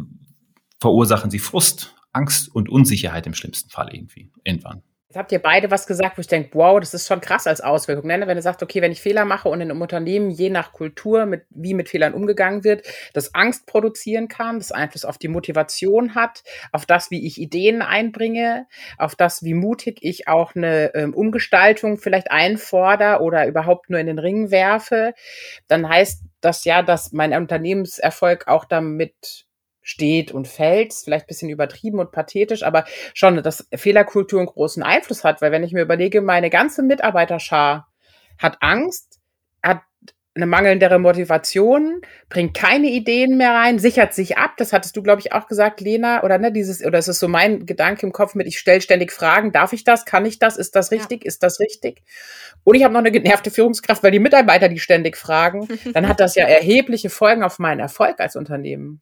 verursachen 0.81 1.31
sie 1.31 1.39
Frust, 1.39 1.95
Angst 2.13 2.55
und 2.55 2.69
Unsicherheit 2.69 3.27
im 3.27 3.35
schlimmsten 3.35 3.71
Fall 3.71 3.89
irgendwie, 3.93 4.31
irgendwann. 4.45 4.83
Jetzt 5.11 5.17
habt 5.17 5.33
ihr 5.33 5.39
beide 5.39 5.71
was 5.71 5.87
gesagt, 5.87 6.19
wo 6.19 6.21
ich 6.21 6.27
denke, 6.27 6.51
wow, 6.53 6.79
das 6.79 6.93
ist 6.93 7.09
schon 7.09 7.23
krass 7.23 7.47
als 7.47 7.63
Auswirkung. 7.63 8.09
Ne? 8.09 8.27
Wenn 8.27 8.37
du 8.37 8.43
sagst, 8.43 8.63
okay, 8.63 8.83
wenn 8.83 8.93
ich 8.93 9.01
Fehler 9.01 9.25
mache 9.25 9.49
und 9.49 9.63
in 9.63 9.71
einem 9.71 9.81
Unternehmen 9.81 10.29
je 10.29 10.51
nach 10.51 10.75
Kultur, 10.75 11.25
mit, 11.25 11.47
wie 11.49 11.73
mit 11.73 11.89
Fehlern 11.89 12.13
umgegangen 12.13 12.63
wird, 12.63 12.87
das 13.15 13.35
Angst 13.35 13.65
produzieren 13.65 14.29
kann, 14.29 14.59
das 14.59 14.71
Einfluss 14.71 15.07
auf 15.07 15.17
die 15.17 15.29
Motivation 15.29 16.15
hat, 16.15 16.43
auf 16.73 16.85
das, 16.85 17.11
wie 17.11 17.27
ich 17.27 17.41
Ideen 17.41 17.81
einbringe, 17.81 18.67
auf 18.99 19.15
das, 19.15 19.43
wie 19.43 19.55
mutig 19.55 20.01
ich 20.03 20.29
auch 20.29 20.55
eine 20.55 20.95
ähm, 20.95 21.15
Umgestaltung 21.15 21.97
vielleicht 21.97 22.31
einfordere 22.31 23.23
oder 23.23 23.47
überhaupt 23.47 23.89
nur 23.89 24.01
in 24.01 24.09
den 24.09 24.19
Ring 24.19 24.51
werfe, 24.51 25.15
dann 25.69 25.89
heißt 25.89 26.23
das 26.43 26.67
ja, 26.67 26.83
dass 26.83 27.13
mein 27.13 27.33
Unternehmenserfolg 27.33 28.47
auch 28.47 28.67
damit 28.67 29.48
steht 29.89 30.33
und 30.33 30.47
fällt. 30.47 30.93
Vielleicht 30.93 31.25
ein 31.25 31.29
bisschen 31.29 31.51
übertrieben 31.51 31.99
und 31.99 32.13
pathetisch, 32.13 32.63
aber 32.63 32.85
schon, 33.15 33.43
dass 33.43 33.67
Fehlerkultur 33.75 34.41
einen 34.41 34.49
großen 34.49 34.83
Einfluss 34.83 35.25
hat, 35.25 35.41
weil 35.41 35.51
wenn 35.51 35.65
ich 35.65 35.73
mir 35.73 35.83
überlege, 35.83 36.21
meine 36.21 36.51
ganze 36.51 36.83
Mitarbeiterschar 36.83 37.89
hat 38.39 38.59
Angst, 38.61 39.19
hat 39.63 39.81
eine 40.35 40.47
mangelndere 40.47 40.99
Motivation, 40.99 42.03
bringt 42.29 42.55
keine 42.55 42.89
Ideen 42.89 43.39
mehr 43.39 43.55
rein, 43.55 43.79
sichert 43.79 44.15
sich 44.15 44.37
ab. 44.37 44.53
Das 44.59 44.73
hattest 44.73 44.95
du, 44.97 45.03
glaube 45.03 45.21
ich, 45.21 45.33
auch 45.33 45.49
gesagt, 45.49 45.81
Lena, 45.81 46.23
oder 46.23 46.39
ne, 46.39 46.53
dieses, 46.53 46.85
oder 46.85 46.99
es 46.99 47.09
ist 47.09 47.19
so 47.19 47.27
mein 47.27 47.65
Gedanke 47.65 48.07
im 48.07 48.13
Kopf 48.13 48.35
mit, 48.35 48.47
ich 48.47 48.59
stelle 48.59 48.83
ständig 48.83 49.11
Fragen, 49.11 49.53
darf 49.53 49.73
ich 49.73 49.85
das, 49.85 50.05
kann 50.05 50.27
ich 50.27 50.39
das, 50.39 50.57
ist 50.57 50.77
das 50.77 50.93
richtig, 50.93 51.25
ja. 51.25 51.29
ist 51.29 51.43
das 51.43 51.59
richtig? 51.59 52.03
Und 52.63 52.77
ich 52.77 52.85
habe 52.85 52.93
noch 52.93 53.01
eine 53.01 53.11
genervte 53.11 53.51
Führungskraft, 53.51 54.03
weil 54.03 54.13
die 54.13 54.21
Mitarbeiter 54.21 54.69
die 54.69 54.79
ständig 54.79 55.17
fragen, 55.17 55.67
dann 55.95 56.07
hat 56.07 56.21
das 56.21 56.35
ja 56.35 56.45
erhebliche 56.45 57.11
Folgen 57.11 57.43
auf 57.43 57.59
meinen 57.59 57.81
Erfolg 57.81 58.21
als 58.21 58.37
Unternehmen. 58.37 59.01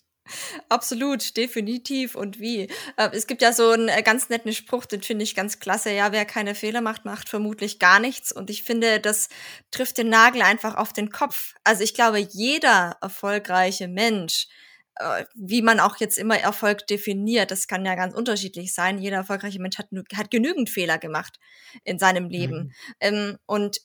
Absolut, 0.68 1.36
definitiv 1.36 2.14
und 2.14 2.38
wie. 2.40 2.68
Äh, 2.96 3.10
es 3.12 3.26
gibt 3.26 3.42
ja 3.42 3.52
so 3.52 3.70
einen 3.70 3.88
äh, 3.88 4.02
ganz 4.02 4.28
netten 4.28 4.52
Spruch, 4.52 4.86
den 4.86 5.02
finde 5.02 5.22
ich 5.24 5.34
ganz 5.34 5.58
klasse. 5.58 5.90
Ja, 5.90 6.12
wer 6.12 6.24
keine 6.24 6.54
Fehler 6.54 6.80
macht, 6.80 7.04
macht 7.04 7.28
vermutlich 7.28 7.78
gar 7.78 8.00
nichts. 8.00 8.32
Und 8.32 8.50
ich 8.50 8.62
finde, 8.62 9.00
das 9.00 9.28
trifft 9.70 9.98
den 9.98 10.08
Nagel 10.08 10.42
einfach 10.42 10.76
auf 10.76 10.92
den 10.92 11.10
Kopf. 11.10 11.54
Also 11.64 11.82
ich 11.82 11.94
glaube, 11.94 12.18
jeder 12.18 12.96
erfolgreiche 13.00 13.88
Mensch, 13.88 14.48
äh, 14.96 15.24
wie 15.34 15.62
man 15.62 15.80
auch 15.80 15.96
jetzt 15.98 16.18
immer 16.18 16.38
Erfolg 16.38 16.86
definiert, 16.86 17.50
das 17.50 17.68
kann 17.68 17.84
ja 17.84 17.94
ganz 17.94 18.14
unterschiedlich 18.14 18.74
sein. 18.74 18.98
Jeder 18.98 19.18
erfolgreiche 19.18 19.60
Mensch 19.60 19.78
hat, 19.78 19.88
hat 20.14 20.30
genügend 20.30 20.70
Fehler 20.70 20.98
gemacht 20.98 21.38
in 21.84 21.98
seinem 21.98 22.28
Leben. 22.28 22.58
Mhm. 22.58 22.72
Ähm, 23.00 23.38
und 23.46 23.78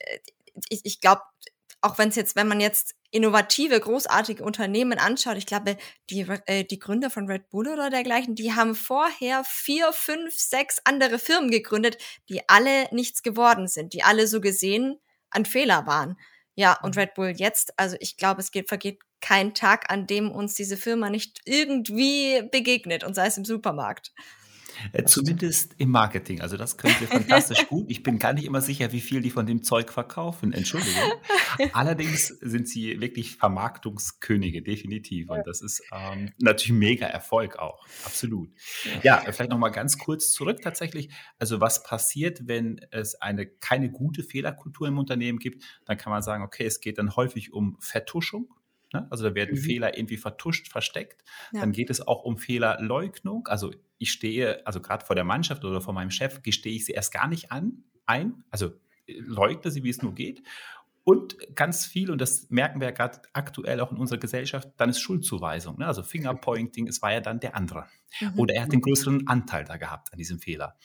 ich, 0.69 0.81
ich 0.83 0.99
glaube, 1.01 1.21
auch 1.81 1.97
wenn 1.97 2.09
es 2.09 2.15
jetzt, 2.15 2.35
wenn 2.35 2.47
man 2.47 2.59
jetzt 2.59 2.95
innovative, 3.11 3.79
großartige 3.79 4.43
Unternehmen 4.43 4.97
anschaut, 4.97 5.37
ich 5.37 5.45
glaube, 5.45 5.77
die, 6.09 6.25
äh, 6.45 6.63
die 6.63 6.79
Gründer 6.79 7.09
von 7.09 7.27
Red 7.27 7.49
Bull 7.49 7.67
oder 7.67 7.89
dergleichen, 7.89 8.35
die 8.35 8.53
haben 8.53 8.73
vorher 8.73 9.43
vier, 9.43 9.91
fünf, 9.93 10.33
sechs 10.33 10.81
andere 10.85 11.19
Firmen 11.19 11.51
gegründet, 11.51 11.97
die 12.29 12.47
alle 12.49 12.87
nichts 12.91 13.21
geworden 13.21 13.67
sind, 13.67 13.93
die 13.93 14.03
alle 14.03 14.27
so 14.27 14.41
gesehen 14.41 14.99
ein 15.29 15.45
Fehler 15.45 15.85
waren. 15.85 16.17
Ja, 16.55 16.77
und 16.81 16.95
mhm. 16.95 17.01
Red 17.01 17.13
Bull 17.13 17.33
jetzt, 17.35 17.77
also 17.77 17.95
ich 17.99 18.17
glaube, 18.17 18.41
es 18.41 18.51
geht, 18.51 18.69
vergeht 18.69 18.99
kein 19.21 19.53
Tag, 19.53 19.91
an 19.91 20.07
dem 20.07 20.31
uns 20.31 20.55
diese 20.55 20.77
Firma 20.77 21.09
nicht 21.09 21.41
irgendwie 21.45 22.41
begegnet, 22.51 23.03
und 23.03 23.13
sei 23.13 23.27
es 23.27 23.37
im 23.37 23.45
Supermarkt. 23.45 24.11
Äh, 24.93 25.03
zumindest 25.05 25.75
im 25.77 25.89
Marketing. 25.89 26.41
Also 26.41 26.57
das 26.57 26.77
können 26.77 26.95
sie 26.99 27.07
fantastisch 27.07 27.67
gut. 27.67 27.85
Ich 27.89 28.03
bin 28.03 28.19
gar 28.19 28.33
nicht 28.33 28.45
immer 28.45 28.61
sicher, 28.61 28.91
wie 28.91 29.01
viel 29.01 29.21
die 29.21 29.29
von 29.29 29.45
dem 29.45 29.63
Zeug 29.63 29.91
verkaufen. 29.91 30.53
Entschuldigung. 30.53 31.11
Allerdings 31.73 32.27
sind 32.27 32.67
sie 32.67 32.99
wirklich 32.99 33.35
Vermarktungskönige, 33.35 34.61
definitiv. 34.61 35.29
Und 35.29 35.45
das 35.45 35.61
ist 35.61 35.81
ähm, 35.91 36.31
natürlich 36.39 36.77
mega 36.77 37.07
Erfolg 37.07 37.57
auch. 37.57 37.85
Absolut. 38.05 38.49
Ja, 39.03 39.21
vielleicht 39.31 39.51
nochmal 39.51 39.71
ganz 39.71 39.97
kurz 39.97 40.31
zurück 40.31 40.61
tatsächlich. 40.61 41.09
Also 41.39 41.61
was 41.61 41.83
passiert, 41.83 42.47
wenn 42.47 42.79
es 42.91 43.15
eine 43.15 43.45
keine 43.45 43.89
gute 43.89 44.23
Fehlerkultur 44.23 44.87
im 44.87 44.97
Unternehmen 44.97 45.39
gibt? 45.39 45.63
Dann 45.85 45.97
kann 45.97 46.11
man 46.11 46.21
sagen, 46.21 46.43
okay, 46.43 46.65
es 46.65 46.79
geht 46.79 46.97
dann 46.97 47.15
häufig 47.15 47.53
um 47.53 47.77
Vertuschung. 47.79 48.53
Ne? 48.93 49.07
Also 49.09 49.29
da 49.29 49.35
werden 49.35 49.55
mhm. 49.55 49.61
Fehler 49.61 49.97
irgendwie 49.97 50.17
vertuscht, 50.17 50.67
versteckt. 50.69 51.23
Ja. 51.53 51.61
Dann 51.61 51.71
geht 51.71 51.89
es 51.89 52.05
auch 52.05 52.23
um 52.23 52.37
Fehlerleugnung. 52.37 53.47
Also 53.47 53.71
ich 54.01 54.11
stehe, 54.11 54.65
also 54.65 54.81
gerade 54.81 55.05
vor 55.05 55.15
der 55.15 55.23
Mannschaft 55.23 55.63
oder 55.63 55.79
vor 55.79 55.93
meinem 55.93 56.09
Chef, 56.09 56.41
gestehe 56.41 56.75
ich 56.75 56.85
sie 56.85 56.93
erst 56.93 57.13
gar 57.13 57.27
nicht 57.27 57.51
an, 57.51 57.83
ein. 58.05 58.43
Also 58.49 58.67
äh, 59.05 59.19
leugne 59.19 59.69
sie, 59.69 59.83
wie 59.83 59.89
es 59.89 60.01
nur 60.01 60.15
geht. 60.15 60.43
Und 61.03 61.35
ganz 61.55 61.85
viel, 61.85 62.11
und 62.11 62.21
das 62.21 62.49
merken 62.49 62.79
wir 62.79 62.87
ja 62.89 62.93
gerade 62.93 63.21
aktuell 63.33 63.79
auch 63.79 63.91
in 63.91 63.97
unserer 63.97 64.19
Gesellschaft, 64.19 64.69
dann 64.77 64.89
ist 64.89 64.99
Schuldzuweisung. 64.99 65.79
Ne? 65.79 65.87
Also 65.87 66.03
Fingerpointing, 66.03 66.87
es 66.87 67.01
war 67.01 67.11
ja 67.11 67.21
dann 67.21 67.39
der 67.39 67.55
andere. 67.55 67.87
Mhm. 68.19 68.39
Oder 68.39 68.55
er 68.55 68.63
hat 68.63 68.71
den 68.71 68.81
größeren 68.81 69.27
Anteil 69.27 69.65
da 69.65 69.77
gehabt 69.77 70.13
an 70.13 70.17
diesem 70.17 70.39
Fehler. 70.39 70.77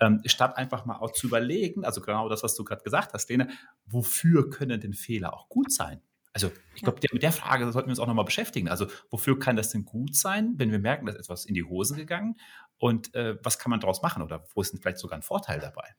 Ähm, 0.00 0.20
statt 0.26 0.56
einfach 0.56 0.84
mal 0.84 0.96
auch 0.96 1.10
zu 1.10 1.26
überlegen, 1.26 1.84
also 1.84 2.00
genau 2.00 2.28
das, 2.28 2.44
was 2.44 2.54
du 2.54 2.64
gerade 2.64 2.84
gesagt 2.84 3.12
hast, 3.14 3.28
Lene, 3.30 3.48
wofür 3.86 4.48
können 4.50 4.80
denn 4.80 4.94
Fehler 4.94 5.34
auch 5.34 5.48
gut 5.48 5.72
sein? 5.72 6.00
Also 6.34 6.50
ich 6.74 6.82
glaube, 6.82 7.00
mit 7.12 7.22
der 7.22 7.32
Frage 7.32 7.70
sollten 7.72 7.88
wir 7.88 7.92
uns 7.92 8.00
auch 8.00 8.08
nochmal 8.08 8.24
beschäftigen. 8.24 8.68
Also 8.68 8.88
wofür 9.08 9.38
kann 9.38 9.54
das 9.56 9.70
denn 9.70 9.84
gut 9.84 10.16
sein, 10.16 10.54
wenn 10.56 10.72
wir 10.72 10.80
merken, 10.80 11.06
dass 11.06 11.14
etwas 11.14 11.44
in 11.46 11.54
die 11.54 11.62
Hose 11.64 11.94
gegangen 11.94 12.36
und 12.76 13.14
äh, 13.14 13.36
was 13.42 13.58
kann 13.58 13.70
man 13.70 13.80
daraus 13.80 14.02
machen 14.02 14.22
oder 14.22 14.44
wo 14.52 14.60
ist 14.60 14.72
denn 14.72 14.80
vielleicht 14.80 14.98
sogar 14.98 15.16
ein 15.16 15.22
Vorteil 15.22 15.60
dabei? 15.60 15.94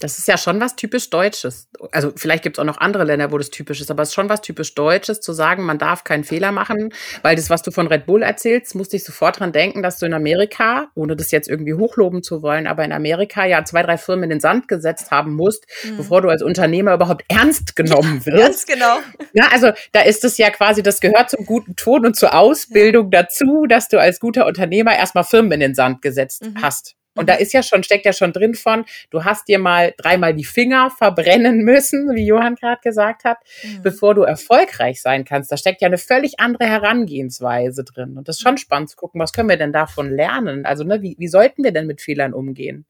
Das 0.00 0.18
ist 0.18 0.28
ja 0.28 0.36
schon 0.36 0.60
was 0.60 0.76
typisch 0.76 1.08
Deutsches. 1.10 1.68
Also 1.92 2.12
vielleicht 2.16 2.42
gibt 2.42 2.56
es 2.56 2.60
auch 2.60 2.66
noch 2.66 2.78
andere 2.78 3.04
Länder, 3.04 3.32
wo 3.32 3.38
das 3.38 3.50
typisch 3.50 3.80
ist, 3.80 3.90
aber 3.90 4.02
es 4.02 4.10
ist 4.10 4.14
schon 4.14 4.28
was 4.28 4.40
typisch 4.40 4.74
Deutsches, 4.74 5.20
zu 5.20 5.32
sagen, 5.32 5.64
man 5.64 5.78
darf 5.78 6.04
keinen 6.04 6.24
Fehler 6.24 6.52
machen, 6.52 6.92
weil 7.22 7.36
das, 7.36 7.48
was 7.48 7.62
du 7.62 7.70
von 7.70 7.86
Red 7.86 8.06
Bull 8.06 8.22
erzählst, 8.22 8.74
musste 8.74 8.96
ich 8.96 9.04
sofort 9.04 9.40
dran 9.40 9.52
denken, 9.52 9.82
dass 9.82 9.98
du 9.98 10.06
in 10.06 10.14
Amerika, 10.14 10.88
ohne 10.94 11.16
das 11.16 11.30
jetzt 11.30 11.48
irgendwie 11.48 11.74
hochloben 11.74 12.22
zu 12.22 12.42
wollen, 12.42 12.66
aber 12.66 12.84
in 12.84 12.92
Amerika 12.92 13.44
ja 13.44 13.64
zwei, 13.64 13.82
drei 13.82 13.98
Firmen 13.98 14.24
in 14.24 14.30
den 14.30 14.40
Sand 14.40 14.68
gesetzt 14.68 15.10
haben 15.10 15.34
musst, 15.34 15.66
mhm. 15.84 15.96
bevor 15.96 16.22
du 16.22 16.28
als 16.28 16.42
Unternehmer 16.42 16.94
überhaupt 16.94 17.24
ernst 17.28 17.76
genommen 17.76 18.24
wirst. 18.26 18.38
Ganz 18.38 18.66
genau. 18.66 18.98
Ja, 19.32 19.48
also 19.52 19.70
da 19.92 20.00
ist 20.00 20.24
es 20.24 20.38
ja 20.38 20.50
quasi, 20.50 20.82
das 20.82 21.00
gehört 21.00 21.30
zum 21.30 21.46
guten 21.46 21.76
Ton 21.76 22.04
und 22.04 22.16
zur 22.16 22.34
Ausbildung 22.34 23.10
dazu, 23.10 23.66
dass 23.68 23.88
du 23.88 24.00
als 24.00 24.20
guter 24.20 24.46
Unternehmer 24.46 24.96
erstmal 24.96 25.24
Firmen 25.24 25.52
in 25.52 25.60
den 25.60 25.74
Sand 25.74 26.02
gesetzt 26.02 26.44
mhm. 26.44 26.62
hast. 26.62 26.96
Und 27.16 27.28
da 27.28 27.34
ist 27.34 27.52
ja 27.52 27.62
schon, 27.62 27.82
steckt 27.82 28.04
ja 28.04 28.12
schon 28.12 28.32
drin 28.32 28.54
von, 28.54 28.84
du 29.10 29.24
hast 29.24 29.48
dir 29.48 29.58
mal 29.58 29.94
dreimal 29.96 30.34
die 30.34 30.44
Finger 30.44 30.90
verbrennen 30.90 31.64
müssen, 31.64 32.14
wie 32.14 32.26
Johann 32.26 32.54
gerade 32.54 32.80
gesagt 32.82 33.24
hat, 33.24 33.38
mhm. 33.62 33.82
bevor 33.82 34.14
du 34.14 34.22
erfolgreich 34.22 35.00
sein 35.00 35.24
kannst. 35.24 35.50
Da 35.50 35.56
steckt 35.56 35.80
ja 35.80 35.86
eine 35.86 35.98
völlig 35.98 36.38
andere 36.38 36.66
Herangehensweise 36.66 37.84
drin. 37.84 38.16
Und 38.16 38.28
das 38.28 38.36
ist 38.36 38.42
schon 38.42 38.58
spannend 38.58 38.90
zu 38.90 38.96
gucken, 38.96 39.20
was 39.20 39.32
können 39.32 39.48
wir 39.48 39.56
denn 39.56 39.72
davon 39.72 40.10
lernen? 40.10 40.66
Also, 40.66 40.84
ne, 40.84 41.02
wie, 41.02 41.16
wie 41.18 41.28
sollten 41.28 41.64
wir 41.64 41.72
denn 41.72 41.86
mit 41.86 42.00
Fehlern 42.00 42.34
umgehen? 42.34 42.84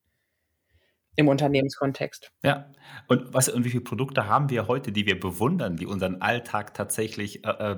Im 1.14 1.28
Unternehmenskontext. 1.28 2.30
Ja. 2.42 2.70
Und 3.08 3.32
was 3.32 3.48
und 3.48 3.64
wie 3.64 3.70
viele 3.70 3.84
Produkte 3.84 4.28
haben 4.28 4.50
wir 4.50 4.68
heute, 4.68 4.92
die 4.92 5.06
wir 5.06 5.18
bewundern, 5.18 5.76
die 5.76 5.86
unseren 5.86 6.20
Alltag 6.20 6.74
tatsächlich 6.74 7.44
äh, 7.46 7.50
äh 7.50 7.76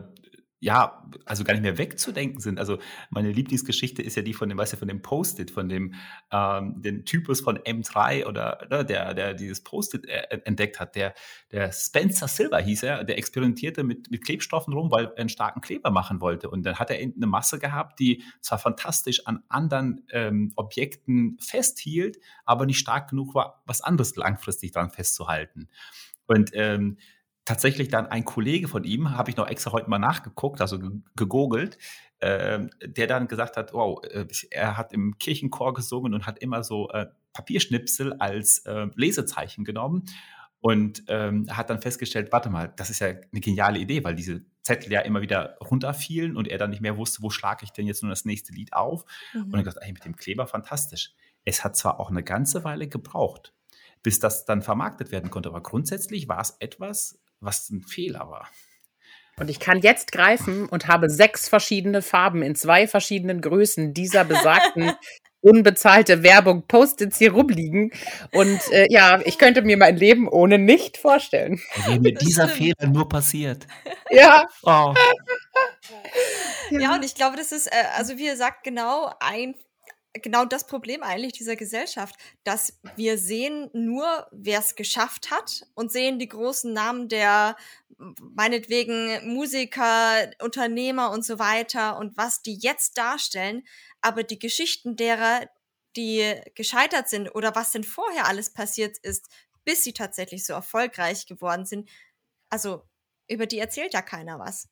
ja, 0.60 1.04
also 1.24 1.44
gar 1.44 1.54
nicht 1.54 1.62
mehr 1.62 1.78
wegzudenken 1.78 2.40
sind. 2.40 2.58
Also 2.58 2.78
meine 3.10 3.30
Lieblingsgeschichte 3.30 4.02
ist 4.02 4.16
ja 4.16 4.22
die 4.22 4.34
von 4.34 4.48
dem, 4.48 4.58
weißt 4.58 4.72
du, 4.72 4.76
von 4.76 4.88
dem 4.88 5.02
Post-it, 5.02 5.52
von 5.52 5.68
dem 5.68 5.94
ähm, 6.32 6.82
den 6.82 7.04
Typus 7.04 7.40
von 7.40 7.58
M3 7.58 8.26
oder 8.26 8.66
ne, 8.68 8.84
der, 8.84 9.14
der 9.14 9.34
dieses 9.34 9.62
Post-it 9.62 10.06
äh, 10.06 10.40
entdeckt 10.44 10.80
hat. 10.80 10.96
Der, 10.96 11.14
der 11.52 11.70
Spencer 11.70 12.26
Silver 12.26 12.58
hieß 12.58 12.82
er, 12.82 13.04
der 13.04 13.18
experimentierte 13.18 13.84
mit, 13.84 14.10
mit 14.10 14.24
Klebstoffen 14.24 14.74
rum, 14.74 14.90
weil 14.90 15.06
er 15.06 15.18
einen 15.18 15.28
starken 15.28 15.60
Kleber 15.60 15.92
machen 15.92 16.20
wollte. 16.20 16.50
Und 16.50 16.64
dann 16.64 16.76
hat 16.76 16.90
er 16.90 16.98
eine 16.98 17.26
Masse 17.26 17.60
gehabt, 17.60 18.00
die 18.00 18.24
zwar 18.40 18.58
fantastisch 18.58 19.26
an 19.26 19.44
anderen 19.48 20.06
ähm, 20.10 20.52
Objekten 20.56 21.36
festhielt, 21.40 22.18
aber 22.44 22.66
nicht 22.66 22.78
stark 22.78 23.10
genug 23.10 23.34
war, 23.34 23.62
was 23.64 23.80
anderes 23.80 24.16
langfristig 24.16 24.72
dran 24.72 24.90
festzuhalten. 24.90 25.68
Und 26.26 26.50
ähm, 26.54 26.98
tatsächlich 27.48 27.88
dann 27.88 28.06
ein 28.06 28.26
Kollege 28.26 28.68
von 28.68 28.84
ihm, 28.84 29.16
habe 29.16 29.30
ich 29.30 29.36
noch 29.38 29.48
extra 29.48 29.72
heute 29.72 29.88
mal 29.88 29.98
nachgeguckt, 29.98 30.60
also 30.60 30.78
gegoogelt, 31.16 31.78
äh, 32.18 32.66
der 32.84 33.06
dann 33.06 33.26
gesagt 33.26 33.56
hat, 33.56 33.72
wow, 33.72 34.04
äh, 34.04 34.26
er 34.50 34.76
hat 34.76 34.92
im 34.92 35.16
Kirchenchor 35.16 35.72
gesungen 35.72 36.12
und 36.12 36.26
hat 36.26 36.38
immer 36.40 36.62
so 36.62 36.90
äh, 36.90 37.06
Papierschnipsel 37.32 38.12
als 38.18 38.58
äh, 38.66 38.88
Lesezeichen 38.96 39.64
genommen 39.64 40.04
und 40.60 41.04
ähm, 41.08 41.46
hat 41.50 41.70
dann 41.70 41.80
festgestellt, 41.80 42.32
warte 42.32 42.50
mal, 42.50 42.70
das 42.76 42.90
ist 42.90 42.98
ja 42.98 43.06
eine 43.06 43.40
geniale 43.40 43.78
Idee, 43.78 44.04
weil 44.04 44.14
diese 44.14 44.42
Zettel 44.62 44.92
ja 44.92 45.00
immer 45.00 45.22
wieder 45.22 45.56
runterfielen 45.58 46.36
und 46.36 46.48
er 46.48 46.58
dann 46.58 46.68
nicht 46.68 46.82
mehr 46.82 46.98
wusste, 46.98 47.22
wo 47.22 47.30
schlage 47.30 47.64
ich 47.64 47.70
denn 47.70 47.86
jetzt 47.86 48.02
nur 48.02 48.10
das 48.10 48.26
nächste 48.26 48.52
Lied 48.52 48.74
auf. 48.74 49.06
Mhm. 49.32 49.44
Und 49.44 49.54
er 49.54 49.62
gesagt, 49.62 49.86
ey, 49.86 49.92
mit 49.94 50.04
dem 50.04 50.16
Kleber 50.16 50.46
fantastisch. 50.46 51.14
Es 51.46 51.64
hat 51.64 51.78
zwar 51.78 51.98
auch 51.98 52.10
eine 52.10 52.22
ganze 52.22 52.62
Weile 52.64 52.88
gebraucht, 52.88 53.54
bis 54.02 54.20
das 54.20 54.44
dann 54.44 54.60
vermarktet 54.60 55.12
werden 55.12 55.30
konnte, 55.30 55.48
aber 55.48 55.62
grundsätzlich 55.62 56.28
war 56.28 56.42
es 56.42 56.56
etwas, 56.58 57.18
was 57.40 57.70
ein 57.70 57.82
Fehler 57.82 58.28
war. 58.30 58.48
Und 59.38 59.50
ich 59.50 59.60
kann 59.60 59.80
jetzt 59.80 60.12
greifen 60.12 60.66
und 60.68 60.88
habe 60.88 61.08
sechs 61.08 61.48
verschiedene 61.48 62.02
Farben 62.02 62.42
in 62.42 62.54
zwei 62.54 62.88
verschiedenen 62.88 63.40
Größen 63.40 63.94
dieser 63.94 64.24
besagten 64.24 64.92
unbezahlte 65.40 66.24
Werbung 66.24 66.66
Post-its 66.66 67.18
hier 67.18 67.32
rumliegen. 67.32 67.92
Und 68.32 68.60
äh, 68.72 68.86
ja, 68.90 69.20
ich 69.24 69.38
könnte 69.38 69.62
mir 69.62 69.76
mein 69.76 69.96
Leben 69.96 70.28
ohne 70.28 70.58
nicht 70.58 70.96
vorstellen. 70.96 71.60
Wenn 71.86 72.02
mir 72.02 72.14
dieser 72.14 72.48
Fehler 72.48 72.88
nur 72.88 73.08
passiert. 73.08 73.66
Ja. 74.10 74.46
Oh. 74.62 74.94
Ja, 76.70 76.94
und 76.94 77.04
ich 77.04 77.14
glaube, 77.14 77.36
das 77.36 77.52
ist, 77.52 77.68
äh, 77.68 77.84
also 77.96 78.18
wie 78.18 78.26
ihr 78.26 78.36
sagt, 78.36 78.64
genau 78.64 79.12
ein 79.20 79.54
genau 80.18 80.44
das 80.44 80.66
Problem 80.66 81.02
eigentlich 81.02 81.32
dieser 81.32 81.56
Gesellschaft, 81.56 82.16
dass 82.44 82.78
wir 82.96 83.18
sehen 83.18 83.70
nur, 83.72 84.26
wer 84.30 84.60
es 84.60 84.74
geschafft 84.74 85.30
hat 85.30 85.66
und 85.74 85.90
sehen 85.92 86.18
die 86.18 86.28
großen 86.28 86.72
Namen 86.72 87.08
der 87.08 87.56
meinetwegen 87.98 89.32
Musiker, 89.32 90.30
Unternehmer 90.40 91.10
und 91.10 91.24
so 91.24 91.38
weiter 91.38 91.98
und 91.98 92.16
was 92.16 92.42
die 92.42 92.58
jetzt 92.60 92.98
darstellen, 92.98 93.66
aber 94.00 94.22
die 94.22 94.38
Geschichten 94.38 94.96
derer, 94.96 95.48
die 95.96 96.34
gescheitert 96.54 97.08
sind 97.08 97.34
oder 97.34 97.54
was 97.54 97.72
denn 97.72 97.84
vorher 97.84 98.26
alles 98.26 98.50
passiert 98.50 98.98
ist, 98.98 99.28
bis 99.64 99.82
sie 99.84 99.92
tatsächlich 99.92 100.46
so 100.46 100.52
erfolgreich 100.52 101.26
geworden 101.26 101.66
sind, 101.66 101.88
also 102.50 102.84
über 103.28 103.46
die 103.46 103.58
erzählt 103.58 103.92
ja 103.94 104.02
keiner 104.02 104.38
was. 104.38 104.68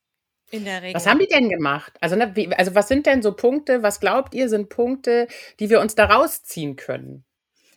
In 0.51 0.65
der 0.65 0.83
Regel. 0.83 0.95
Was 0.95 1.07
haben 1.07 1.19
die 1.19 1.27
denn 1.27 1.49
gemacht? 1.49 1.93
Also, 2.01 2.15
ne, 2.15 2.35
wie, 2.37 2.55
also 2.55 2.75
was 2.75 2.89
sind 2.89 3.07
denn 3.07 3.23
so 3.23 3.33
Punkte, 3.33 3.83
was 3.83 3.99
glaubt 4.01 4.35
ihr, 4.35 4.49
sind 4.49 4.69
Punkte, 4.69 5.27
die 5.59 5.71
wir 5.71 5.81
uns 5.81 5.95
da 5.95 6.05
rausziehen 6.07 6.77
können? 6.77 7.25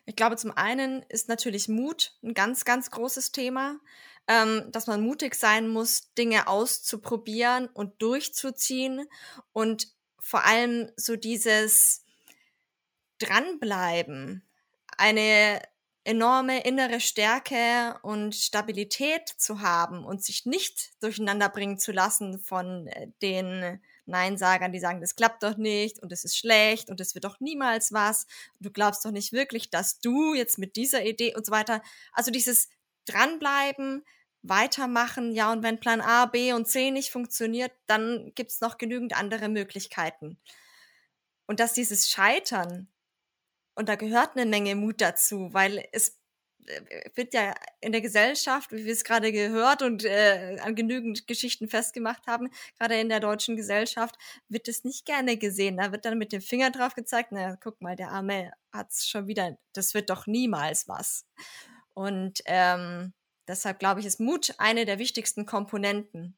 Ich 0.06 0.16
glaube, 0.16 0.38
zum 0.38 0.52
einen 0.52 1.04
ist 1.10 1.30
natürlich 1.30 1.68
Mut 1.68 2.14
ein 2.24 2.34
ganz, 2.34 2.66
ganz 2.66 2.92
großes 2.92 3.32
Thema, 3.32 3.80
ähm, 4.28 4.66
dass 4.72 4.88
man 4.88 5.02
mutig 5.02 5.36
sein 5.36 5.68
muss, 5.68 6.14
Dinge 6.14 6.48
auszuprobieren 6.48 7.68
und 7.68 8.02
durchzuziehen 8.02 9.08
und 9.54 9.88
vor 10.20 10.46
allem 10.46 10.92
so 10.96 11.16
dieses 11.16 12.04
Dranbleiben, 13.20 14.44
eine 14.98 15.62
enorme 16.10 16.64
innere 16.64 17.00
Stärke 17.00 18.00
und 18.02 18.34
Stabilität 18.34 19.30
zu 19.38 19.62
haben 19.62 20.04
und 20.04 20.24
sich 20.24 20.48
nicht 20.48 20.92
durcheinander 21.04 21.50
bringen 21.50 21.78
zu 21.78 21.92
lassen 21.92 22.40
von 22.40 22.88
äh, 22.88 23.10
den 23.22 23.80
Neinsagern, 24.08 24.72
die 24.72 24.80
sagen, 24.80 25.02
das 25.02 25.16
klappt 25.16 25.44
doch 25.44 25.56
nicht 25.56 26.00
und 26.00 26.12
es 26.12 26.24
ist 26.24 26.36
schlecht 26.36 26.90
und 26.90 27.00
es 27.00 27.14
wird 27.14 27.26
doch 27.26 27.40
niemals 27.40 27.94
was. 27.94 28.26
Du 28.60 28.72
glaubst 28.72 29.06
doch 29.06 29.12
nicht 29.12 29.34
wirklich, 29.34 29.70
dass 29.70 30.00
du 30.00 30.34
jetzt 30.34 30.58
mit 30.58 30.78
dieser 30.78 31.06
Idee 31.06 31.36
und 31.36 31.46
so 31.46 31.52
weiter. 31.52 31.84
Also 32.12 32.32
dieses 32.32 32.70
Dranbleiben, 33.06 34.04
weitermachen, 34.42 35.34
ja, 35.34 35.52
und 35.52 35.62
wenn 35.62 35.80
Plan 35.80 36.02
A, 36.02 36.26
B 36.26 36.54
und 36.54 36.68
C 36.68 36.90
nicht 36.90 37.12
funktioniert, 37.12 37.72
dann 37.86 38.32
gibt's 38.34 38.62
noch 38.62 38.80
genügend 38.80 39.16
andere 39.16 39.48
Möglichkeiten. 39.48 40.40
Und 41.46 41.60
dass 41.60 41.74
dieses 41.74 42.10
Scheitern 42.10 42.88
und 43.80 43.88
da 43.88 43.96
gehört 43.96 44.36
eine 44.36 44.46
Menge 44.46 44.76
Mut 44.76 45.00
dazu, 45.00 45.54
weil 45.54 45.88
es 45.94 46.20
äh, 46.68 46.82
wird 47.16 47.34
ja 47.34 47.56
in 47.80 47.94
der 47.94 48.02
Gesellschaft, 48.02 48.74
wie 48.74 48.84
wir 48.84 48.92
es 48.92 49.06
gerade 49.06 49.32
gehört 49.32 49.82
und 49.82 50.04
äh, 50.04 50.58
an 50.62 50.76
genügend 50.76 51.28
Geschichten 51.28 51.70
festgemacht 51.70 52.28
haben, 52.28 52.50
gerade 52.78 53.00
in 53.00 53.08
der 53.08 53.22
deutschen 53.22 53.56
Gesellschaft, 53.56 54.16
wird 54.50 54.68
es 54.68 54.84
nicht 54.84 55.06
gerne 55.06 55.38
gesehen. 55.38 55.78
Da 55.78 55.94
wird 55.94 56.04
dann 56.04 56.18
mit 56.18 56.34
dem 56.34 56.42
Finger 56.42 56.72
drauf 56.72 56.94
gezeigt, 56.94 57.32
naja, 57.32 57.56
guck 57.56 57.82
mal, 57.82 57.96
der 57.96 58.12
Arme 58.12 58.52
hat's 58.74 59.08
schon 59.08 59.28
wieder, 59.28 59.58
das 59.72 59.94
wird 59.94 60.10
doch 60.10 60.28
niemals 60.28 60.90
was. 60.90 61.26
Und 61.94 62.42
ähm, 62.48 63.14
deshalb 63.48 63.80
glaube 63.80 64.02
ich, 64.02 64.06
ist 64.06 64.20
Mut 64.20 64.56
eine 64.58 64.84
der 64.84 65.00
wichtigsten 65.00 65.46
Komponenten. 65.46 66.38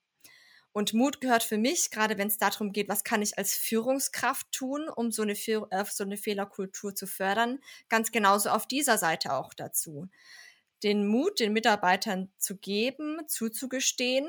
Und 0.74 0.94
Mut 0.94 1.20
gehört 1.20 1.44
für 1.44 1.58
mich, 1.58 1.92
gerade 1.92 2.18
wenn 2.18 2.28
es 2.28 2.38
darum 2.38 2.72
geht, 2.72 2.88
was 2.88 3.04
kann 3.04 3.22
ich 3.22 3.38
als 3.38 3.56
Führungskraft 3.56 4.52
tun, 4.52 4.88
um 4.88 5.12
so 5.12 5.22
eine, 5.22 5.34
äh, 5.34 5.86
so 5.90 6.04
eine 6.04 6.18
Fehlerkultur 6.18 6.96
zu 6.96 7.08
fördern, 7.08 7.60
ganz 7.90 8.12
genauso 8.12 8.50
auf 8.50 8.68
dieser 8.68 8.98
Seite 8.98 9.34
auch 9.34 9.54
dazu. 9.54 10.08
Den 10.84 11.08
Mut 11.08 11.40
den 11.40 11.54
Mitarbeitern 11.54 12.32
zu 12.38 12.58
geben, 12.58 13.20
zuzugestehen, 13.28 14.28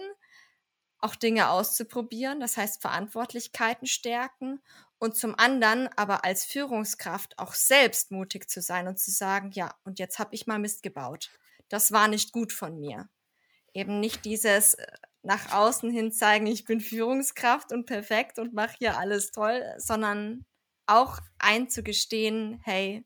auch 0.98 1.16
Dinge 1.16 1.50
auszuprobieren, 1.50 2.40
das 2.40 2.56
heißt 2.56 2.80
Verantwortlichkeiten 2.80 3.86
stärken 3.86 4.60
und 4.98 5.16
zum 5.16 5.36
anderen 5.36 5.88
aber 5.96 6.24
als 6.24 6.44
Führungskraft 6.44 7.38
auch 7.38 7.54
selbst 7.54 8.12
mutig 8.12 8.48
zu 8.48 8.60
sein 8.60 8.86
und 8.86 8.98
zu 9.00 9.10
sagen, 9.10 9.50
ja, 9.52 9.74
und 9.84 9.98
jetzt 9.98 10.18
habe 10.18 10.34
ich 10.34 10.46
mal 10.46 10.60
Mist 10.60 10.82
gebaut. 10.82 11.30
Das 11.68 11.90
war 11.90 12.06
nicht 12.06 12.32
gut 12.32 12.52
von 12.52 12.78
mir. 12.78 13.08
Eben 13.74 13.98
nicht 13.98 14.24
dieses 14.24 14.74
äh, 14.74 14.86
nach 15.22 15.52
außen 15.52 15.90
hin 15.90 16.12
zeigen, 16.12 16.46
ich 16.46 16.64
bin 16.64 16.80
Führungskraft 16.80 17.72
und 17.72 17.86
perfekt 17.86 18.38
und 18.38 18.54
mache 18.54 18.74
hier 18.78 18.98
alles 18.98 19.30
toll, 19.30 19.62
sondern 19.78 20.44
auch 20.86 21.20
einzugestehen, 21.38 22.60
hey, 22.64 23.04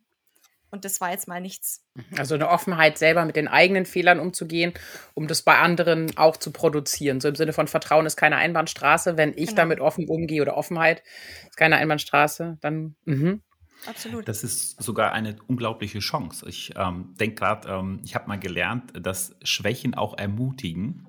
und 0.71 0.85
das 0.85 1.01
war 1.01 1.11
jetzt 1.11 1.29
mal 1.29 1.41
nichts. 1.41 1.85
Also 2.17 2.35
eine 2.35 2.49
Offenheit, 2.49 2.99
selber 2.99 3.25
mit 3.25 3.37
den 3.37 3.49
eigenen 3.49 3.87
Fehlern 3.87 4.19
umzugehen, 4.19 4.75
um 5.15 5.27
das 5.27 5.43
bei 5.43 5.59
anderen 5.59 6.17
auch 6.17 6.37
zu 6.37 6.51
produzieren. 6.51 7.21
So 7.21 7.29
im 7.29 7.35
Sinne 7.35 7.53
von 7.53 7.69
Vertrauen 7.69 8.05
ist 8.05 8.17
keine 8.17 8.37
Einbahnstraße. 8.37 9.17
Wenn 9.17 9.31
ich 9.31 9.51
genau. 9.51 9.57
damit 9.57 9.81
offen 9.81 10.09
umgehe 10.09 10.43
oder 10.43 10.57
Offenheit 10.57 11.03
ist 11.49 11.57
keine 11.57 11.77
Einbahnstraße, 11.77 12.59
dann. 12.61 12.97
Mhm. 13.05 13.43
Absolut. 13.87 14.27
Das 14.27 14.43
ist 14.43 14.83
sogar 14.83 15.13
eine 15.13 15.37
unglaubliche 15.47 16.01
Chance. 16.01 16.47
Ich 16.49 16.73
ähm, 16.77 17.15
denke 17.21 17.37
gerade, 17.37 17.69
ähm, 17.69 18.01
ich 18.05 18.15
habe 18.15 18.27
mal 18.27 18.39
gelernt, 18.39 18.93
dass 19.01 19.37
Schwächen 19.43 19.95
auch 19.95 20.19
ermutigen. 20.19 21.07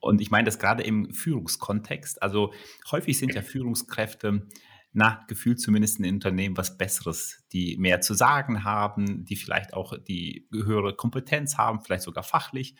Und 0.00 0.20
ich 0.20 0.30
meine 0.30 0.44
das 0.44 0.58
gerade 0.58 0.82
im 0.82 1.12
Führungskontext. 1.12 2.22
Also 2.22 2.52
häufig 2.90 3.18
sind 3.18 3.34
ja 3.34 3.42
Führungskräfte 3.42 4.46
na, 4.92 5.24
gefühlt 5.28 5.60
zumindest 5.60 6.00
in 6.00 6.14
Unternehmen 6.14 6.56
was 6.56 6.76
Besseres, 6.76 7.44
die 7.52 7.76
mehr 7.76 8.00
zu 8.00 8.14
sagen 8.14 8.64
haben, 8.64 9.24
die 9.24 9.36
vielleicht 9.36 9.72
auch 9.72 9.96
die 9.96 10.48
höhere 10.52 10.94
Kompetenz 10.96 11.58
haben, 11.58 11.80
vielleicht 11.80 12.02
sogar 12.02 12.24
fachlich. 12.24 12.74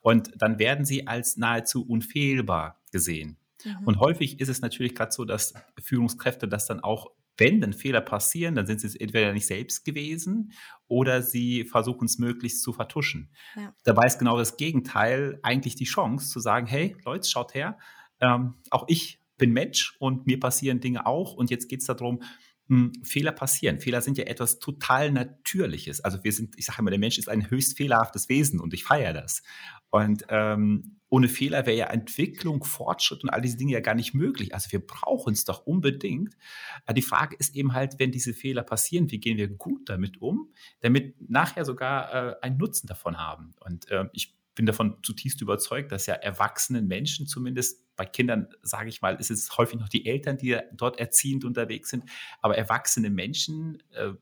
Und 0.00 0.30
dann 0.36 0.58
werden 0.58 0.84
sie 0.84 1.08
als 1.08 1.36
nahezu 1.36 1.84
unfehlbar 1.84 2.80
gesehen. 2.92 3.38
Mhm. 3.64 3.84
Und 3.84 3.98
häufig 3.98 4.38
ist 4.38 4.48
es 4.48 4.60
natürlich 4.60 4.94
gerade 4.94 5.10
so, 5.10 5.24
dass 5.24 5.54
Führungskräfte 5.82 6.46
das 6.46 6.66
dann 6.66 6.80
auch 6.80 7.10
wenn 7.36 7.60
dann 7.60 7.72
Fehler 7.72 8.00
passieren, 8.00 8.54
dann 8.54 8.66
sind 8.66 8.80
sie 8.80 8.86
es 8.86 8.96
entweder 8.96 9.32
nicht 9.32 9.46
selbst 9.46 9.84
gewesen 9.84 10.52
oder 10.88 11.22
sie 11.22 11.64
versuchen 11.64 12.06
es 12.06 12.18
möglichst 12.18 12.62
zu 12.62 12.72
vertuschen. 12.72 13.30
Ja. 13.56 13.74
Dabei 13.84 14.06
ist 14.06 14.18
genau 14.18 14.38
das 14.38 14.56
Gegenteil 14.56 15.38
eigentlich 15.42 15.74
die 15.76 15.84
Chance 15.84 16.30
zu 16.30 16.40
sagen, 16.40 16.66
hey 16.66 16.96
Leute, 17.04 17.28
schaut 17.28 17.54
her, 17.54 17.78
ähm, 18.20 18.54
auch 18.70 18.84
ich 18.88 19.20
bin 19.36 19.52
Mensch 19.52 19.96
und 19.98 20.26
mir 20.26 20.40
passieren 20.40 20.80
Dinge 20.80 21.06
auch 21.06 21.34
und 21.34 21.50
jetzt 21.50 21.68
geht 21.68 21.80
es 21.80 21.86
darum, 21.86 22.22
hm, 22.68 22.92
Fehler 23.04 23.32
passieren. 23.32 23.78
Fehler 23.78 24.00
sind 24.00 24.18
ja 24.18 24.24
etwas 24.24 24.58
total 24.58 25.12
Natürliches. 25.12 26.00
Also 26.00 26.24
wir 26.24 26.32
sind, 26.32 26.54
ich 26.58 26.64
sage 26.64 26.80
immer, 26.80 26.90
der 26.90 26.98
Mensch 26.98 27.18
ist 27.18 27.28
ein 27.28 27.48
höchst 27.48 27.76
fehlerhaftes 27.76 28.28
Wesen 28.28 28.60
und 28.60 28.74
ich 28.74 28.82
feiere 28.82 29.12
das. 29.12 29.42
Und 29.90 30.24
ähm, 30.30 30.95
ohne 31.08 31.28
Fehler 31.28 31.66
wäre 31.66 31.76
ja 31.76 31.86
Entwicklung, 31.86 32.64
Fortschritt 32.64 33.22
und 33.22 33.30
all 33.30 33.40
diese 33.40 33.56
Dinge 33.56 33.72
ja 33.72 33.80
gar 33.80 33.94
nicht 33.94 34.14
möglich. 34.14 34.54
Also 34.54 34.72
wir 34.72 34.84
brauchen 34.84 35.32
es 35.32 35.44
doch 35.44 35.66
unbedingt. 35.66 36.36
Aber 36.84 36.94
die 36.94 37.02
Frage 37.02 37.36
ist 37.36 37.54
eben 37.54 37.74
halt, 37.74 37.98
wenn 37.98 38.10
diese 38.10 38.34
Fehler 38.34 38.62
passieren, 38.62 39.10
wie 39.10 39.20
gehen 39.20 39.36
wir 39.36 39.48
gut 39.48 39.88
damit 39.88 40.20
um, 40.20 40.52
damit 40.80 41.14
nachher 41.30 41.64
sogar 41.64 42.12
äh, 42.12 42.36
einen 42.42 42.58
Nutzen 42.58 42.86
davon 42.88 43.18
haben. 43.18 43.54
Und 43.60 43.88
äh, 43.90 44.06
ich 44.12 44.36
bin 44.56 44.66
davon 44.66 44.98
zutiefst 45.02 45.40
überzeugt, 45.42 45.92
dass 45.92 46.06
ja 46.06 46.14
erwachsenen 46.14 46.88
Menschen 46.88 47.26
zumindest 47.26 47.84
bei 47.94 48.04
Kindern, 48.04 48.48
sage 48.62 48.88
ich 48.88 49.02
mal, 49.02 49.14
ist 49.16 49.30
es 49.30 49.56
häufig 49.56 49.78
noch 49.78 49.88
die 49.88 50.06
Eltern, 50.06 50.38
die 50.38 50.58
dort 50.72 50.98
erziehend 50.98 51.44
unterwegs 51.44 51.90
sind, 51.90 52.04
aber 52.40 52.56
erwachsene 52.56 53.10
Menschen 53.10 53.82
äh, 53.92 54.12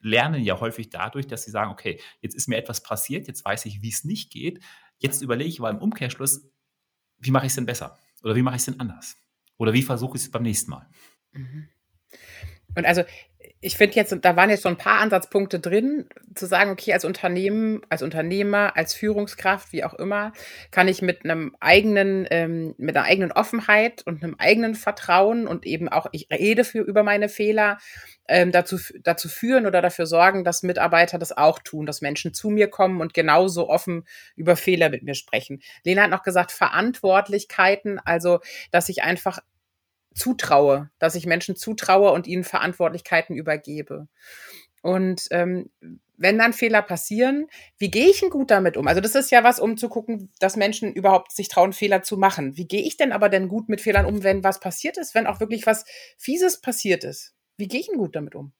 lernen 0.00 0.42
ja 0.42 0.58
häufig 0.60 0.90
dadurch, 0.90 1.26
dass 1.26 1.44
sie 1.44 1.50
sagen, 1.50 1.70
okay, 1.70 2.00
jetzt 2.20 2.34
ist 2.34 2.48
mir 2.48 2.56
etwas 2.56 2.82
passiert, 2.82 3.28
jetzt 3.28 3.44
weiß 3.44 3.66
ich, 3.66 3.82
wie 3.82 3.90
es 3.90 4.04
nicht 4.04 4.32
geht, 4.32 4.60
jetzt 5.00 5.22
überlege 5.22 5.50
ich 5.50 5.58
aber 5.58 5.70
im 5.70 5.78
Umkehrschluss, 5.78 6.48
wie 7.18 7.30
mache 7.30 7.46
ich 7.46 7.50
es 7.50 7.56
denn 7.56 7.66
besser? 7.66 7.98
Oder 8.22 8.36
wie 8.36 8.42
mache 8.42 8.56
ich 8.56 8.60
es 8.60 8.66
denn 8.66 8.80
anders? 8.80 9.16
Oder 9.58 9.72
wie 9.72 9.82
versuche 9.82 10.16
ich 10.16 10.22
es 10.22 10.30
beim 10.30 10.42
nächsten 10.42 10.70
Mal? 10.70 10.86
Mhm. 11.32 11.68
Und 12.76 12.86
also 12.86 13.02
ich 13.62 13.76
finde 13.76 13.96
jetzt, 13.96 14.16
da 14.22 14.36
waren 14.36 14.48
jetzt 14.48 14.62
schon 14.62 14.74
ein 14.74 14.78
paar 14.78 15.00
Ansatzpunkte 15.00 15.60
drin, 15.60 16.06
zu 16.34 16.46
sagen, 16.46 16.70
okay, 16.70 16.92
als 16.94 17.04
Unternehmen, 17.04 17.82
als 17.90 18.02
Unternehmer, 18.02 18.76
als 18.76 18.94
Führungskraft, 18.94 19.72
wie 19.72 19.84
auch 19.84 19.94
immer, 19.94 20.32
kann 20.70 20.88
ich 20.88 21.02
mit 21.02 21.24
einem 21.24 21.54
eigenen, 21.60 22.26
ähm, 22.30 22.74
mit 22.78 22.96
einer 22.96 23.06
eigenen 23.06 23.32
Offenheit 23.32 24.02
und 24.06 24.22
einem 24.22 24.36
eigenen 24.38 24.74
Vertrauen 24.74 25.46
und 25.46 25.66
eben 25.66 25.88
auch, 25.88 26.06
ich 26.12 26.28
rede 26.30 26.64
für 26.64 26.80
über 26.80 27.02
meine 27.02 27.28
Fehler, 27.28 27.78
ähm, 28.30 28.52
dazu, 28.52 28.78
dazu 29.02 29.28
führen 29.28 29.66
oder 29.66 29.82
dafür 29.82 30.06
sorgen, 30.06 30.44
dass 30.44 30.62
Mitarbeiter 30.62 31.18
das 31.18 31.36
auch 31.36 31.58
tun, 31.58 31.84
dass 31.84 32.00
Menschen 32.00 32.32
zu 32.32 32.48
mir 32.48 32.68
kommen 32.68 33.00
und 33.00 33.12
genauso 33.12 33.68
offen 33.68 34.06
über 34.36 34.54
Fehler 34.54 34.88
mit 34.88 35.02
mir 35.02 35.14
sprechen. 35.14 35.60
Lena 35.82 36.04
hat 36.04 36.10
noch 36.10 36.22
gesagt, 36.22 36.52
Verantwortlichkeiten, 36.52 37.98
also, 37.98 38.38
dass 38.70 38.88
ich 38.88 39.02
einfach 39.02 39.40
zutraue, 40.14 40.90
dass 41.00 41.16
ich 41.16 41.26
Menschen 41.26 41.56
zutraue 41.56 42.12
und 42.12 42.28
ihnen 42.28 42.44
Verantwortlichkeiten 42.44 43.34
übergebe. 43.34 44.06
Und 44.80 45.26
ähm, 45.32 45.70
wenn 46.16 46.38
dann 46.38 46.52
Fehler 46.52 46.82
passieren, 46.82 47.48
wie 47.78 47.90
gehe 47.90 48.08
ich 48.08 48.20
denn 48.20 48.30
gut 48.30 48.52
damit 48.52 48.76
um? 48.76 48.86
Also 48.86 49.00
das 49.00 49.16
ist 49.16 49.30
ja 49.30 49.42
was, 49.42 49.58
um 49.58 49.76
zu 49.76 49.88
gucken, 49.88 50.30
dass 50.38 50.56
Menschen 50.56 50.92
überhaupt 50.92 51.32
sich 51.32 51.48
trauen, 51.48 51.72
Fehler 51.72 52.02
zu 52.02 52.16
machen. 52.16 52.56
Wie 52.56 52.68
gehe 52.68 52.82
ich 52.82 52.96
denn 52.96 53.10
aber 53.12 53.28
denn 53.28 53.48
gut 53.48 53.68
mit 53.68 53.80
Fehlern 53.80 54.06
um, 54.06 54.22
wenn 54.22 54.44
was 54.44 54.60
passiert 54.60 54.98
ist, 54.98 55.14
wenn 55.14 55.26
auch 55.26 55.40
wirklich 55.40 55.66
was 55.66 55.84
Fieses 56.16 56.60
passiert 56.60 57.02
ist? 57.04 57.34
Wie 57.60 57.68
gehe 57.68 57.80
ich 57.80 57.86
denn 57.86 57.98
gut 57.98 58.16
damit 58.16 58.34
um? 58.34 58.52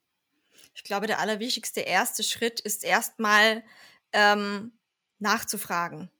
Ich 0.75 0.85
glaube, 0.85 1.07
der 1.07 1.19
allerwichtigste 1.19 1.81
erste 1.81 2.23
Schritt 2.23 2.61
ist 2.61 2.85
erstmal 2.85 3.65
ähm, 4.13 4.73
nachzufragen. 5.19 6.11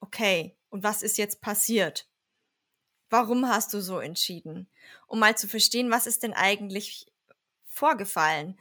Okay, 0.00 0.56
und 0.70 0.84
was 0.84 1.02
ist 1.02 1.18
jetzt 1.18 1.40
passiert? 1.40 2.08
warum 3.10 3.48
hast 3.48 3.74
du 3.74 3.80
so 3.80 3.98
entschieden? 3.98 4.68
Um 5.06 5.18
mal 5.18 5.36
zu 5.36 5.48
verstehen, 5.48 5.90
was 5.90 6.06
ist 6.06 6.22
denn 6.22 6.34
eigentlich 6.34 7.06
vorgefallen? 7.66 8.58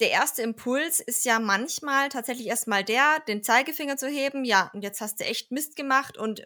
Der 0.00 0.10
erste 0.10 0.42
Impuls 0.42 1.00
ist 1.00 1.24
ja 1.24 1.38
manchmal 1.38 2.08
tatsächlich 2.08 2.48
erstmal 2.48 2.82
der, 2.82 3.20
den 3.28 3.42
Zeigefinger 3.42 3.96
zu 3.96 4.08
heben, 4.08 4.44
ja, 4.44 4.70
und 4.74 4.82
jetzt 4.82 5.00
hast 5.00 5.20
du 5.20 5.24
echt 5.24 5.52
Mist 5.52 5.76
gemacht 5.76 6.18
und 6.18 6.44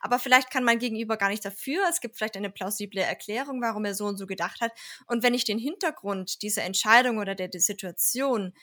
aber 0.00 0.18
vielleicht 0.18 0.50
kann 0.50 0.64
mein 0.64 0.78
Gegenüber 0.78 1.16
gar 1.16 1.28
nicht 1.28 1.44
dafür. 1.44 1.84
Es 1.90 2.00
gibt 2.00 2.16
vielleicht 2.16 2.36
eine 2.36 2.50
plausible 2.50 3.02
Erklärung, 3.02 3.60
warum 3.60 3.84
er 3.84 3.94
so 3.94 4.06
und 4.06 4.16
so 4.16 4.26
gedacht 4.26 4.60
hat. 4.60 4.72
Und 5.06 5.22
wenn 5.22 5.34
ich 5.34 5.44
den 5.44 5.58
Hintergrund 5.58 6.42
dieser 6.42 6.62
Entscheidung 6.62 7.18
oder 7.18 7.34
der, 7.34 7.48
der 7.48 7.60
Situation 7.60 8.54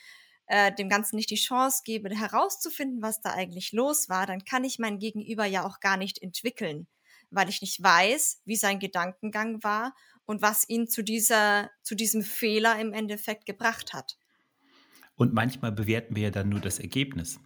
äh, 0.46 0.72
dem 0.72 0.88
Ganzen 0.88 1.16
nicht 1.16 1.30
die 1.30 1.36
Chance 1.36 1.82
gebe, 1.84 2.10
herauszufinden, 2.10 3.02
was 3.02 3.20
da 3.20 3.32
eigentlich 3.32 3.72
los 3.72 4.08
war, 4.08 4.26
dann 4.26 4.44
kann 4.44 4.64
ich 4.64 4.78
mein 4.78 4.98
Gegenüber 4.98 5.44
ja 5.44 5.64
auch 5.64 5.78
gar 5.80 5.96
nicht 5.96 6.20
entwickeln 6.22 6.88
weil 7.32 7.48
ich 7.48 7.60
nicht 7.62 7.82
weiß, 7.82 8.42
wie 8.44 8.56
sein 8.56 8.78
Gedankengang 8.78 9.62
war 9.62 9.94
und 10.26 10.42
was 10.42 10.68
ihn 10.68 10.86
zu 10.86 11.02
dieser, 11.02 11.70
zu 11.82 11.94
diesem 11.94 12.22
Fehler 12.22 12.78
im 12.78 12.92
Endeffekt 12.92 13.46
gebracht 13.46 13.92
hat. 13.92 14.18
Und 15.22 15.34
manchmal 15.34 15.70
bewerten 15.70 16.16
wir 16.16 16.24
ja 16.24 16.30
dann 16.32 16.48
nur 16.48 16.58
das 16.58 16.80
Ergebnis 16.80 17.38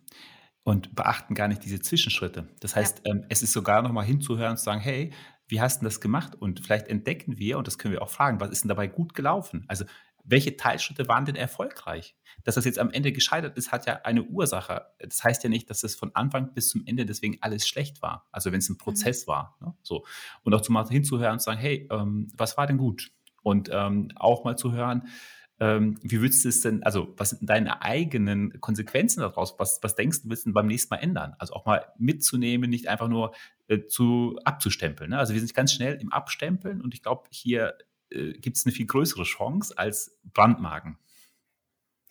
und 0.63 0.97
beachten 0.97 1.35
gar 1.35 1.47
nicht 1.47 1.63
diese 1.63 1.79
Zwischenschritte. 1.79 2.49
Das 2.61 2.75
heißt, 2.75 3.03
ja. 3.05 3.13
ähm, 3.13 3.27
es 3.29 3.43
ist 3.43 3.53
sogar 3.53 3.83
nochmal 3.83 4.07
hinzuhören 4.07 4.53
und 4.53 4.57
zu 4.57 4.65
sagen, 4.65 4.81
hey, 4.81 5.13
wie 5.47 5.61
hast 5.61 5.83
du 5.83 5.85
das 5.85 6.01
gemacht? 6.01 6.35
Und 6.37 6.61
vielleicht 6.65 6.89
entdecken 6.89 7.37
wir, 7.37 7.59
und 7.59 7.67
das 7.67 7.77
können 7.77 7.93
wir 7.93 8.01
auch 8.01 8.09
fragen, 8.09 8.41
was 8.41 8.49
ist 8.49 8.65
denn 8.65 8.71
dabei 8.71 8.87
gut 8.87 9.13
gelaufen? 9.13 9.67
Also 9.69 9.85
welche 10.25 10.57
Teilschritte 10.57 11.07
waren 11.07 11.27
denn 11.27 11.37
erfolgreich? 11.37 12.17
Dass 12.45 12.55
das 12.55 12.65
jetzt 12.65 12.79
am 12.79 12.89
Ende 12.89 13.13
gescheitert 13.13 13.59
ist, 13.59 13.73
hat 13.73 13.85
ja 13.85 14.01
eine 14.05 14.23
Ursache. 14.23 14.87
Das 14.99 15.23
heißt 15.23 15.45
ja 15.45 15.51
nicht, 15.51 15.69
dass 15.69 15.83
es 15.83 15.97
von 15.97 16.13
Anfang 16.15 16.55
bis 16.55 16.71
zum 16.71 16.83
Ende 16.87 17.05
deswegen 17.05 17.37
alles 17.43 17.69
schlecht 17.69 18.01
war. 18.01 18.27
Also 18.33 18.53
wenn 18.53 18.61
es 18.61 18.71
ein. 18.71 18.79
Prozess 18.79 19.27
mhm. 19.27 19.31
war. 19.33 19.59
Ne? 19.61 19.75
So. 19.83 20.07
Und 20.45 20.55
auch 20.55 20.63
zu 20.63 20.73
mal 20.73 20.89
hinzuhören 20.89 21.35
und 21.35 21.41
zu 21.41 21.45
sagen, 21.45 21.61
hey, 21.61 21.87
ähm, 21.93 22.29
was 22.39 22.57
war 22.57 22.67
denn 22.67 22.79
gut? 22.79 23.13
Und 23.43 23.69
ähm, 23.71 24.13
auch 24.15 24.45
mal 24.45 24.57
zu 24.57 24.73
hören, 24.73 25.09
ähm, 25.59 25.99
wie 26.03 26.21
würdest 26.21 26.45
du 26.45 26.49
es 26.51 26.61
denn, 26.61 26.83
also 26.83 27.15
was 27.17 27.31
sind 27.31 27.49
deine 27.49 27.83
eigenen 27.83 28.61
Konsequenzen 28.61 29.21
daraus? 29.21 29.55
Was, 29.59 29.79
was 29.83 29.95
denkst 29.95 30.23
du, 30.23 30.29
willst 30.29 30.47
du 30.47 30.53
beim 30.53 30.67
nächsten 30.67 30.95
Mal 30.95 30.99
ändern? 30.99 31.35
Also 31.39 31.55
auch 31.55 31.65
mal 31.65 31.87
mitzunehmen, 31.99 32.69
nicht 32.69 32.89
einfach 32.89 33.09
nur 33.09 33.35
äh, 33.69 33.87
zu 33.87 34.39
abzustempeln. 34.45 35.11
Ne? 35.11 35.19
Also 35.19 35.33
wir 35.33 35.41
sind 35.41 35.55
ganz 35.55 35.73
schnell 35.73 35.99
im 36.01 36.13
Abstempeln 36.13 36.83
und 36.83 36.93
ich 36.93 37.03
glaube, 37.03 37.25
hier 37.31 37.75
äh, 38.11 38.33
gibt 38.33 38.59
es 38.59 38.67
eine 38.67 38.73
viel 38.73 38.87
größere 38.87 39.25
Chance 39.25 39.77
als 39.79 40.19
Brandmarken. 40.25 40.99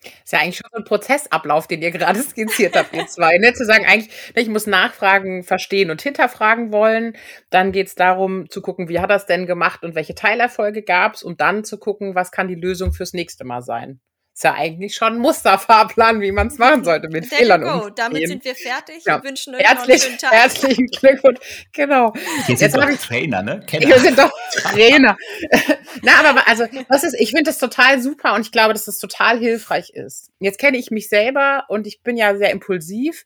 Ist 0.02 0.32
ja 0.32 0.40
eigentlich 0.40 0.56
schon 0.56 0.70
so 0.72 0.78
ein 0.78 0.84
Prozessablauf, 0.84 1.66
den 1.66 1.82
ihr 1.82 1.90
gerade 1.90 2.20
skizziert 2.22 2.76
habt, 2.76 2.94
ihr 2.94 3.06
zwei. 3.06 3.38
Ne? 3.38 3.52
Zu 3.54 3.64
sagen, 3.64 3.86
eigentlich, 3.86 4.12
ne, 4.34 4.42
ich 4.42 4.48
muss 4.48 4.66
nachfragen, 4.66 5.42
verstehen 5.42 5.90
und 5.90 6.02
hinterfragen 6.02 6.72
wollen. 6.72 7.16
Dann 7.50 7.72
geht 7.72 7.88
es 7.88 7.94
darum 7.94 8.48
zu 8.50 8.62
gucken, 8.62 8.88
wie 8.88 9.00
hat 9.00 9.10
es 9.10 9.26
denn 9.26 9.46
gemacht 9.46 9.82
und 9.84 9.94
welche 9.94 10.14
Teilerfolge 10.14 10.82
gab 10.82 11.14
es, 11.14 11.22
um 11.22 11.36
dann 11.36 11.64
zu 11.64 11.78
gucken, 11.78 12.14
was 12.14 12.30
kann 12.30 12.48
die 12.48 12.54
Lösung 12.54 12.92
fürs 12.92 13.12
nächste 13.12 13.44
Mal 13.44 13.62
sein 13.62 14.00
ist 14.36 14.44
ja 14.44 14.52
eigentlich 14.52 14.94
schon 14.94 15.14
ein 15.14 15.18
Musterfahrplan, 15.18 16.20
wie 16.20 16.30
man 16.30 16.48
es 16.48 16.58
machen 16.58 16.84
sollte 16.84 17.08
mit 17.08 17.26
There 17.26 17.40
Fehlern. 17.40 17.62
Go. 17.62 17.88
Damit 17.88 18.28
sind 18.28 18.44
wir 18.44 18.54
fertig. 18.54 19.02
Ja. 19.06 19.16
Wir 19.16 19.30
wünschen 19.30 19.54
euch 19.54 19.62
Herzlich, 19.62 20.02
noch 20.02 20.08
einen 20.10 20.18
Tag. 20.18 20.32
Herzlichen 20.32 20.86
Glückwunsch. 20.88 21.68
Genau. 21.72 22.12
Wir 22.46 22.56
sind 22.58 22.76
doch 22.76 22.98
Trainer, 22.98 23.42
ne? 23.42 23.64
Kenner. 23.66 23.86
Wir 23.86 23.98
sind 23.98 24.18
doch 24.18 24.30
Trainer. 24.52 25.16
Na, 26.02 26.12
aber 26.22 26.46
also, 26.46 26.66
was 26.90 27.02
ist, 27.02 27.14
ich 27.18 27.30
finde 27.30 27.44
das 27.44 27.56
total 27.56 28.02
super 28.02 28.34
und 28.34 28.42
ich 28.42 28.52
glaube, 28.52 28.74
dass 28.74 28.84
das 28.84 28.98
total 28.98 29.38
hilfreich 29.38 29.88
ist. 29.94 30.30
Jetzt 30.38 30.58
kenne 30.58 30.76
ich 30.76 30.90
mich 30.90 31.08
selber 31.08 31.64
und 31.68 31.86
ich 31.86 32.02
bin 32.02 32.18
ja 32.18 32.36
sehr 32.36 32.50
impulsiv 32.50 33.24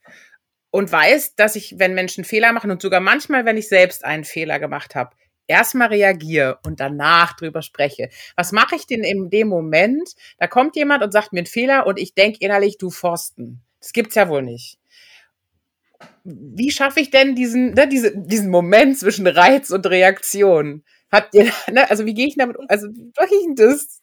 und 0.70 0.92
weiß, 0.92 1.34
dass 1.34 1.56
ich, 1.56 1.74
wenn 1.76 1.94
Menschen 1.94 2.22
Fehler 2.22 2.52
machen 2.52 2.70
und 2.70 2.80
sogar 2.80 3.00
manchmal, 3.00 3.44
wenn 3.44 3.56
ich 3.56 3.68
selbst 3.68 4.04
einen 4.04 4.22
Fehler 4.22 4.60
gemacht 4.60 4.94
habe, 4.94 5.10
erstmal 5.50 5.88
reagiere 5.88 6.58
und 6.64 6.80
danach 6.80 7.34
drüber 7.34 7.60
spreche. 7.60 8.08
Was 8.36 8.52
mache 8.52 8.76
ich 8.76 8.86
denn 8.86 9.02
in 9.02 9.28
dem 9.28 9.48
Moment? 9.48 10.14
Da 10.38 10.46
kommt 10.46 10.76
jemand 10.76 11.02
und 11.02 11.12
sagt 11.12 11.32
mir 11.32 11.40
einen 11.40 11.46
Fehler 11.46 11.86
und 11.86 11.98
ich 11.98 12.14
denke 12.14 12.38
innerlich, 12.40 12.78
du 12.78 12.90
Forsten. 12.90 13.60
Das 13.80 13.92
gibt's 13.92 14.14
ja 14.14 14.28
wohl 14.28 14.42
nicht. 14.42 14.78
Wie 16.24 16.70
schaffe 16.70 17.00
ich 17.00 17.10
denn 17.10 17.34
diesen, 17.34 17.74
ne, 17.74 17.88
diese, 17.88 18.16
diesen 18.16 18.50
Moment 18.50 18.98
zwischen 18.98 19.26
Reiz 19.26 19.70
und 19.70 19.86
Reaktion? 19.86 20.84
Habt 21.10 21.34
ihr, 21.34 21.52
ne, 21.70 21.90
also 21.90 22.06
wie 22.06 22.14
gehe 22.14 22.28
ich 22.28 22.36
damit 22.36 22.56
um? 22.56 22.66
Also, 22.68 22.88
wie 22.88 23.12
mache 23.18 23.34
ich 23.34 23.44
denn 23.44 23.56
das? 23.56 24.00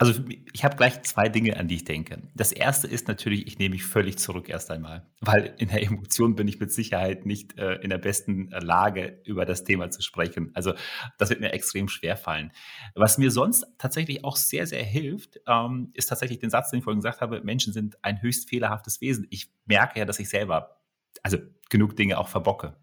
Also 0.00 0.22
ich 0.52 0.64
habe 0.64 0.76
gleich 0.76 1.02
zwei 1.02 1.28
Dinge, 1.28 1.56
an 1.56 1.66
die 1.66 1.74
ich 1.74 1.84
denke. 1.84 2.22
Das 2.36 2.52
erste 2.52 2.86
ist 2.86 3.08
natürlich, 3.08 3.48
ich 3.48 3.58
nehme 3.58 3.72
mich 3.72 3.84
völlig 3.84 4.16
zurück 4.16 4.48
erst 4.48 4.70
einmal, 4.70 5.04
weil 5.20 5.54
in 5.58 5.68
der 5.68 5.82
Emotion 5.82 6.36
bin 6.36 6.46
ich 6.46 6.60
mit 6.60 6.72
Sicherheit 6.72 7.26
nicht 7.26 7.58
äh, 7.58 7.74
in 7.76 7.90
der 7.90 7.98
besten 7.98 8.52
äh, 8.52 8.60
Lage, 8.60 9.20
über 9.24 9.44
das 9.44 9.64
Thema 9.64 9.90
zu 9.90 10.00
sprechen. 10.00 10.52
Also 10.54 10.74
das 11.18 11.30
wird 11.30 11.40
mir 11.40 11.52
extrem 11.52 11.88
schwer 11.88 12.16
fallen. 12.16 12.52
Was 12.94 13.18
mir 13.18 13.32
sonst 13.32 13.66
tatsächlich 13.78 14.24
auch 14.24 14.36
sehr, 14.36 14.68
sehr 14.68 14.84
hilft, 14.84 15.40
ähm, 15.48 15.90
ist 15.94 16.06
tatsächlich 16.06 16.38
den 16.38 16.50
Satz, 16.50 16.70
den 16.70 16.78
ich 16.78 16.84
vorhin 16.84 17.00
gesagt 17.00 17.20
habe, 17.20 17.40
Menschen 17.42 17.72
sind 17.72 18.02
ein 18.04 18.22
höchst 18.22 18.48
fehlerhaftes 18.48 19.00
Wesen. 19.00 19.26
Ich 19.30 19.50
merke 19.66 19.98
ja, 19.98 20.04
dass 20.04 20.20
ich 20.20 20.28
selber, 20.28 20.80
also 21.24 21.38
genug 21.70 21.96
Dinge 21.96 22.18
auch 22.18 22.28
verbocke. 22.28 22.76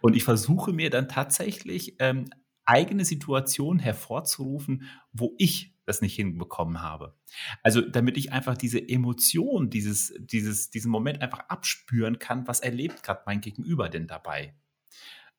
Und 0.00 0.16
ich 0.16 0.24
versuche 0.24 0.72
mir 0.72 0.90
dann 0.90 1.08
tatsächlich 1.08 1.94
ähm, 2.00 2.28
eigene 2.64 3.04
Situationen 3.04 3.78
hervorzurufen, 3.78 4.82
wo 5.12 5.34
ich 5.38 5.77
das 5.88 6.00
nicht 6.00 6.14
hinbekommen 6.14 6.82
habe. 6.82 7.14
Also 7.62 7.80
damit 7.80 8.16
ich 8.16 8.32
einfach 8.32 8.56
diese 8.56 8.78
Emotion, 8.88 9.70
dieses, 9.70 10.14
dieses, 10.18 10.70
diesen 10.70 10.90
Moment 10.90 11.20
einfach 11.22 11.40
abspüren 11.48 12.18
kann, 12.18 12.46
was 12.46 12.60
erlebt 12.60 13.02
gerade 13.02 13.22
mein 13.26 13.40
Gegenüber 13.40 13.88
denn 13.88 14.06
dabei, 14.06 14.54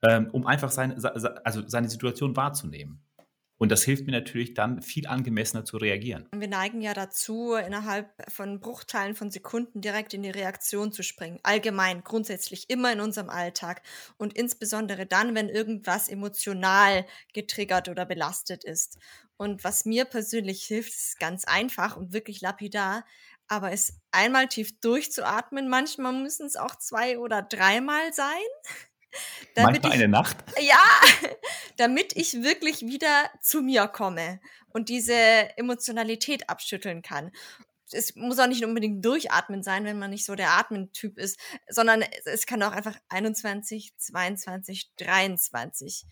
ähm, 0.01 0.29
um 0.31 0.45
einfach 0.45 0.71
seine, 0.71 0.95
also 1.45 1.67
seine 1.67 1.89
Situation 1.89 2.35
wahrzunehmen. 2.35 3.01
Und 3.59 3.73
das 3.73 3.83
hilft 3.83 4.05
mir 4.05 4.13
natürlich 4.13 4.53
dann, 4.53 4.81
viel 4.81 5.05
angemessener 5.05 5.65
zu 5.65 5.75
reagieren. 5.77 6.27
Wir 6.33 6.47
neigen 6.47 6.81
ja 6.81 6.93
dazu, 6.93 7.53
innerhalb 7.55 8.09
von 8.31 8.61
Bruchteilen 8.61 9.15
von 9.15 9.31
Sekunden 9.31 9.81
direkt 9.81 10.13
in 10.13 10.23
die 10.23 10.29
Reaktion 10.29 10.93
zu 10.93 11.03
springen. 11.03 11.39
Allgemein, 11.43 12.05
grundsätzlich, 12.05 12.69
immer 12.69 12.93
in 12.93 13.01
unserem 13.01 13.29
Alltag. 13.29 13.81
Und 14.17 14.37
insbesondere 14.37 15.05
dann, 15.05 15.35
wenn 15.35 15.49
irgendwas 15.49 16.07
emotional 16.07 17.05
getriggert 17.33 17.89
oder 17.89 18.05
belastet 18.05 18.63
ist. 18.63 18.97
Und 19.35 19.65
was 19.65 19.83
mir 19.83 20.05
persönlich 20.05 20.63
hilft, 20.63 20.93
ist 20.93 21.19
ganz 21.19 21.43
einfach 21.43 21.97
und 21.97 22.13
wirklich 22.13 22.39
lapidar. 22.39 23.05
Aber 23.49 23.73
es 23.73 23.99
einmal 24.11 24.47
tief 24.47 24.79
durchzuatmen, 24.79 25.67
manchmal 25.67 26.13
müssen 26.13 26.45
es 26.45 26.55
auch 26.55 26.75
zwei 26.77 27.19
oder 27.19 27.41
dreimal 27.41 28.13
sein 28.13 28.27
damit 29.55 29.83
Manchmal 29.83 29.91
ich, 29.91 29.99
eine 29.99 30.07
Nacht? 30.07 30.37
Ja, 30.59 30.83
damit 31.77 32.15
ich 32.15 32.43
wirklich 32.43 32.81
wieder 32.81 33.29
zu 33.41 33.61
mir 33.61 33.87
komme 33.87 34.39
und 34.69 34.89
diese 34.89 35.13
Emotionalität 35.57 36.49
abschütteln 36.49 37.01
kann. 37.01 37.31
Es 37.91 38.15
muss 38.15 38.37
auch 38.37 38.47
nicht 38.47 38.63
unbedingt 38.63 39.03
durchatmen 39.03 39.63
sein, 39.63 39.83
wenn 39.83 39.97
man 39.97 40.11
nicht 40.11 40.25
so 40.25 40.35
der 40.35 40.51
Atmentyp 40.51 41.17
ist, 41.17 41.39
sondern 41.69 42.03
es 42.25 42.45
kann 42.45 42.61
auch 42.61 42.71
einfach 42.71 42.95
21, 43.09 43.93
22, 43.97 44.91
23. 44.97 46.05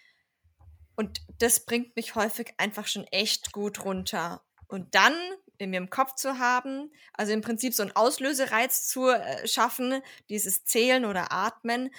Und 0.96 1.22
das 1.38 1.66
bringt 1.66 1.96
mich 1.96 2.16
häufig 2.16 2.56
einfach 2.58 2.88
schon 2.88 3.06
echt 3.06 3.52
gut 3.52 3.86
runter. 3.86 4.42
Und 4.68 4.96
dann 4.96 5.14
in 5.60 5.70
mir 5.70 5.78
im 5.78 5.90
Kopf 5.90 6.16
zu 6.16 6.40
haben, 6.40 6.92
also 7.14 7.32
im 7.34 7.42
Prinzip 7.42 7.74
so 7.74 7.84
einen 7.84 7.96
Auslösereiz 7.96 8.88
zu 8.88 9.10
äh, 9.10 9.48
schaffen, 9.48 10.02
dieses 10.30 10.66
Zählen 10.66 11.06
oder 11.06 11.32
Atmen, 11.32 11.90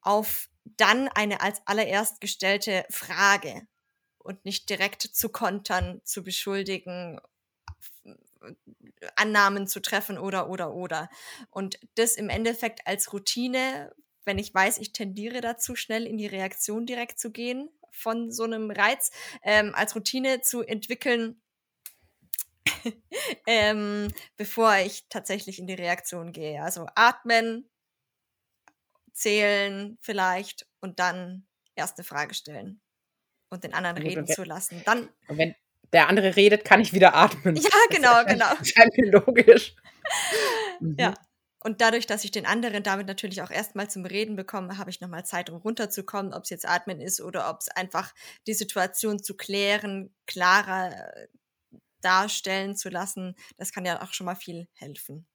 auf 0.00 0.48
dann 0.64 1.08
eine 1.08 1.40
als 1.40 1.60
allererst 1.66 2.20
gestellte 2.20 2.84
Frage 2.90 3.66
und 4.18 4.44
nicht 4.44 4.68
direkt 4.68 5.02
zu 5.02 5.30
kontern, 5.30 6.00
zu 6.04 6.22
beschuldigen, 6.22 7.20
Annahmen 9.16 9.66
zu 9.66 9.80
treffen 9.80 10.18
oder 10.18 10.48
oder 10.48 10.74
oder. 10.74 11.08
Und 11.50 11.78
das 11.94 12.14
im 12.14 12.28
Endeffekt 12.28 12.86
als 12.86 13.12
Routine, 13.12 13.94
wenn 14.24 14.38
ich 14.38 14.54
weiß, 14.54 14.78
ich 14.78 14.92
tendiere 14.92 15.40
dazu, 15.40 15.74
schnell 15.74 16.06
in 16.06 16.18
die 16.18 16.26
Reaktion 16.26 16.86
direkt 16.86 17.18
zu 17.18 17.30
gehen 17.30 17.70
von 17.90 18.30
so 18.30 18.44
einem 18.44 18.70
Reiz, 18.70 19.10
ähm, 19.42 19.74
als 19.74 19.94
Routine 19.96 20.40
zu 20.40 20.62
entwickeln, 20.62 21.40
ähm, 23.46 24.12
bevor 24.36 24.76
ich 24.76 25.06
tatsächlich 25.08 25.58
in 25.58 25.66
die 25.66 25.74
Reaktion 25.74 26.32
gehe. 26.32 26.62
Also 26.62 26.86
atmen, 26.94 27.67
zählen 29.18 29.98
vielleicht 30.00 30.66
und 30.80 30.98
dann 30.98 31.46
erst 31.74 31.98
eine 31.98 32.04
Frage 32.04 32.34
stellen 32.34 32.80
und 33.50 33.64
den 33.64 33.74
anderen 33.74 33.98
reden 33.98 34.28
wenn, 34.28 34.34
zu 34.34 34.44
lassen. 34.44 34.82
Dann 34.84 35.08
wenn 35.28 35.54
der 35.92 36.08
andere 36.08 36.36
redet, 36.36 36.64
kann 36.64 36.80
ich 36.80 36.92
wieder 36.92 37.14
atmen. 37.14 37.56
Ja, 37.56 37.70
genau, 37.90 38.24
genau. 38.26 38.46
Scheint 38.62 38.96
mir 38.96 39.10
logisch. 39.10 39.74
ja. 40.80 41.10
Mhm. 41.10 41.14
Und 41.60 41.80
dadurch, 41.80 42.06
dass 42.06 42.22
ich 42.22 42.30
den 42.30 42.46
anderen 42.46 42.84
damit 42.84 43.08
natürlich 43.08 43.42
auch 43.42 43.50
erstmal 43.50 43.90
zum 43.90 44.06
Reden 44.06 44.36
bekomme, 44.36 44.78
habe 44.78 44.90
ich 44.90 45.00
nochmal 45.00 45.26
Zeit, 45.26 45.50
um 45.50 45.56
runterzukommen, 45.56 46.32
ob 46.32 46.44
es 46.44 46.50
jetzt 46.50 46.68
Atmen 46.68 47.00
ist 47.00 47.20
oder 47.20 47.50
ob 47.50 47.58
es 47.60 47.68
einfach 47.68 48.14
die 48.46 48.54
Situation 48.54 49.22
zu 49.22 49.36
klären, 49.36 50.14
klarer 50.26 50.92
äh, 50.92 51.28
darstellen 52.00 52.76
zu 52.76 52.90
lassen. 52.90 53.34
Das 53.56 53.72
kann 53.72 53.84
ja 53.84 54.00
auch 54.02 54.12
schon 54.12 54.26
mal 54.26 54.36
viel 54.36 54.68
helfen. 54.74 55.26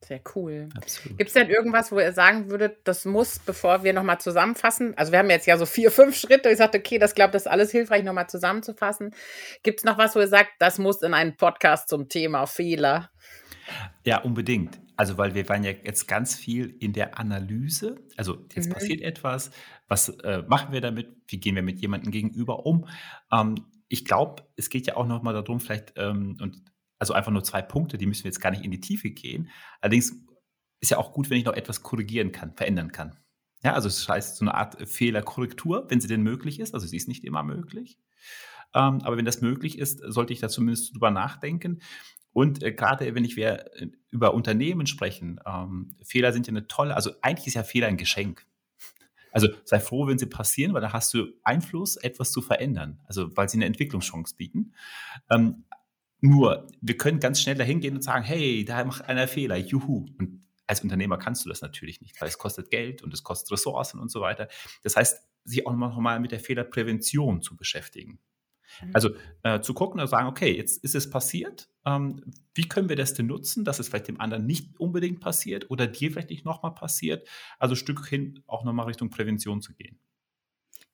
Sehr 0.00 0.20
cool. 0.34 0.68
Gibt 1.16 1.28
es 1.28 1.34
denn 1.34 1.50
irgendwas, 1.50 1.90
wo 1.90 1.98
ihr 1.98 2.12
sagen 2.12 2.50
würdet, 2.50 2.78
das 2.84 3.04
muss, 3.04 3.40
bevor 3.40 3.82
wir 3.82 3.92
nochmal 3.92 4.20
zusammenfassen? 4.20 4.96
Also 4.96 5.12
wir 5.12 5.18
haben 5.18 5.28
jetzt 5.28 5.46
ja 5.46 5.58
so 5.58 5.66
vier, 5.66 5.90
fünf 5.90 6.16
Schritte. 6.16 6.48
Ich 6.50 6.58
sagte, 6.58 6.78
okay, 6.78 6.98
das 6.98 7.14
glaube, 7.14 7.32
das 7.32 7.42
ist 7.42 7.48
alles 7.48 7.72
hilfreich, 7.72 8.04
nochmal 8.04 8.28
zusammenzufassen. 8.28 9.14
Gibt 9.62 9.80
es 9.80 9.84
noch 9.84 9.98
was, 9.98 10.14
wo 10.14 10.20
ihr 10.20 10.28
sagt, 10.28 10.50
das 10.60 10.78
muss 10.78 11.02
in 11.02 11.14
einen 11.14 11.36
Podcast 11.36 11.88
zum 11.88 12.08
Thema 12.08 12.46
Fehler? 12.46 13.10
Ja, 14.04 14.22
unbedingt. 14.22 14.80
Also, 14.96 15.18
weil 15.18 15.34
wir 15.34 15.48
waren 15.48 15.62
ja 15.62 15.70
jetzt 15.70 16.08
ganz 16.08 16.34
viel 16.34 16.74
in 16.80 16.92
der 16.92 17.18
Analyse. 17.18 17.96
Also, 18.16 18.46
jetzt 18.54 18.68
mhm. 18.68 18.72
passiert 18.72 19.00
etwas. 19.02 19.50
Was 19.88 20.08
äh, 20.08 20.42
machen 20.46 20.72
wir 20.72 20.80
damit? 20.80 21.08
Wie 21.26 21.38
gehen 21.38 21.54
wir 21.54 21.62
mit 21.62 21.80
jemandem 21.80 22.10
gegenüber 22.10 22.66
um? 22.66 22.88
Ähm, 23.32 23.56
ich 23.88 24.04
glaube, 24.04 24.42
es 24.56 24.70
geht 24.70 24.86
ja 24.86 24.96
auch 24.96 25.06
nochmal 25.06 25.34
darum, 25.34 25.60
vielleicht, 25.60 25.94
ähm, 25.96 26.36
und 26.40 26.62
also 26.98 27.14
einfach 27.14 27.32
nur 27.32 27.44
zwei 27.44 27.62
Punkte, 27.62 27.98
die 27.98 28.06
müssen 28.06 28.24
wir 28.24 28.28
jetzt 28.28 28.40
gar 28.40 28.50
nicht 28.50 28.64
in 28.64 28.70
die 28.70 28.80
Tiefe 28.80 29.10
gehen. 29.10 29.50
Allerdings 29.80 30.14
ist 30.80 30.90
ja 30.90 30.98
auch 30.98 31.12
gut, 31.12 31.30
wenn 31.30 31.38
ich 31.38 31.44
noch 31.44 31.54
etwas 31.54 31.82
korrigieren 31.82 32.32
kann, 32.32 32.54
verändern 32.54 32.92
kann. 32.92 33.16
Ja, 33.62 33.74
also 33.74 33.88
das 33.88 34.08
heißt 34.08 34.36
so 34.36 34.44
eine 34.44 34.54
Art 34.54 34.88
Fehlerkorrektur, 34.88 35.86
wenn 35.88 36.00
sie 36.00 36.08
denn 36.08 36.22
möglich 36.22 36.60
ist. 36.60 36.74
Also 36.74 36.86
sie 36.86 36.96
ist 36.96 37.08
nicht 37.08 37.24
immer 37.24 37.42
möglich. 37.42 37.98
Ähm, 38.74 39.00
aber 39.02 39.16
wenn 39.16 39.24
das 39.24 39.40
möglich 39.40 39.78
ist, 39.78 40.00
sollte 40.06 40.32
ich 40.32 40.40
da 40.40 40.48
zumindest 40.48 40.94
drüber 40.94 41.10
nachdenken. 41.10 41.80
Und 42.32 42.62
äh, 42.62 42.72
gerade 42.72 43.14
wenn 43.14 43.24
ich 43.24 43.36
wir 43.36 43.66
äh, 43.76 43.88
über 44.10 44.34
Unternehmen 44.34 44.86
sprechen, 44.86 45.40
ähm, 45.44 45.96
Fehler 46.04 46.32
sind 46.32 46.46
ja 46.46 46.52
eine 46.52 46.68
tolle, 46.68 46.94
also 46.94 47.10
eigentlich 47.22 47.48
ist 47.48 47.54
ja 47.54 47.64
Fehler 47.64 47.88
ein 47.88 47.96
Geschenk. 47.96 48.46
Also 49.32 49.48
sei 49.64 49.80
froh, 49.80 50.06
wenn 50.06 50.18
sie 50.18 50.26
passieren, 50.26 50.72
weil 50.72 50.80
da 50.80 50.92
hast 50.92 51.12
du 51.14 51.26
Einfluss, 51.42 51.96
etwas 51.96 52.32
zu 52.32 52.40
verändern. 52.40 53.00
Also 53.06 53.36
weil 53.36 53.48
sie 53.48 53.58
eine 53.58 53.66
Entwicklungschance 53.66 54.36
bieten. 54.36 54.74
Ähm, 55.30 55.64
nur, 56.20 56.66
wir 56.80 56.96
können 56.96 57.20
ganz 57.20 57.40
schnell 57.40 57.54
dahin 57.54 57.80
gehen 57.80 57.94
und 57.94 58.02
sagen, 58.02 58.24
hey, 58.24 58.64
da 58.64 58.84
macht 58.84 59.04
einer 59.04 59.28
Fehler, 59.28 59.56
juhu. 59.56 60.06
Und 60.18 60.44
als 60.66 60.82
Unternehmer 60.82 61.18
kannst 61.18 61.44
du 61.44 61.48
das 61.48 61.62
natürlich 61.62 62.00
nicht, 62.00 62.20
weil 62.20 62.28
es 62.28 62.38
kostet 62.38 62.70
Geld 62.70 63.02
und 63.02 63.14
es 63.14 63.22
kostet 63.22 63.52
Ressourcen 63.52 64.00
und 64.00 64.10
so 64.10 64.20
weiter. 64.20 64.48
Das 64.82 64.96
heißt, 64.96 65.22
sich 65.44 65.66
auch 65.66 65.74
nochmal 65.74 66.20
mit 66.20 66.32
der 66.32 66.40
Fehlerprävention 66.40 67.40
zu 67.40 67.56
beschäftigen. 67.56 68.18
Mhm. 68.82 68.90
Also 68.92 69.10
äh, 69.42 69.60
zu 69.60 69.74
gucken 69.74 70.00
und 70.00 70.06
sagen, 70.08 70.28
okay, 70.28 70.54
jetzt 70.54 70.84
ist 70.84 70.94
es 70.94 71.08
passiert. 71.08 71.70
Ähm, 71.86 72.22
wie 72.54 72.68
können 72.68 72.88
wir 72.88 72.96
das 72.96 73.14
denn 73.14 73.26
nutzen, 73.26 73.64
dass 73.64 73.78
es 73.78 73.88
vielleicht 73.88 74.08
dem 74.08 74.20
anderen 74.20 74.46
nicht 74.46 74.78
unbedingt 74.78 75.20
passiert 75.20 75.70
oder 75.70 75.86
dir 75.86 76.10
vielleicht 76.10 76.30
nicht 76.30 76.44
nochmal 76.44 76.74
passiert? 76.74 77.26
Also 77.58 77.74
ein 77.74 77.76
Stück 77.76 78.06
hin 78.06 78.42
auch 78.46 78.64
nochmal 78.64 78.86
Richtung 78.86 79.10
Prävention 79.10 79.62
zu 79.62 79.74
gehen. 79.74 79.98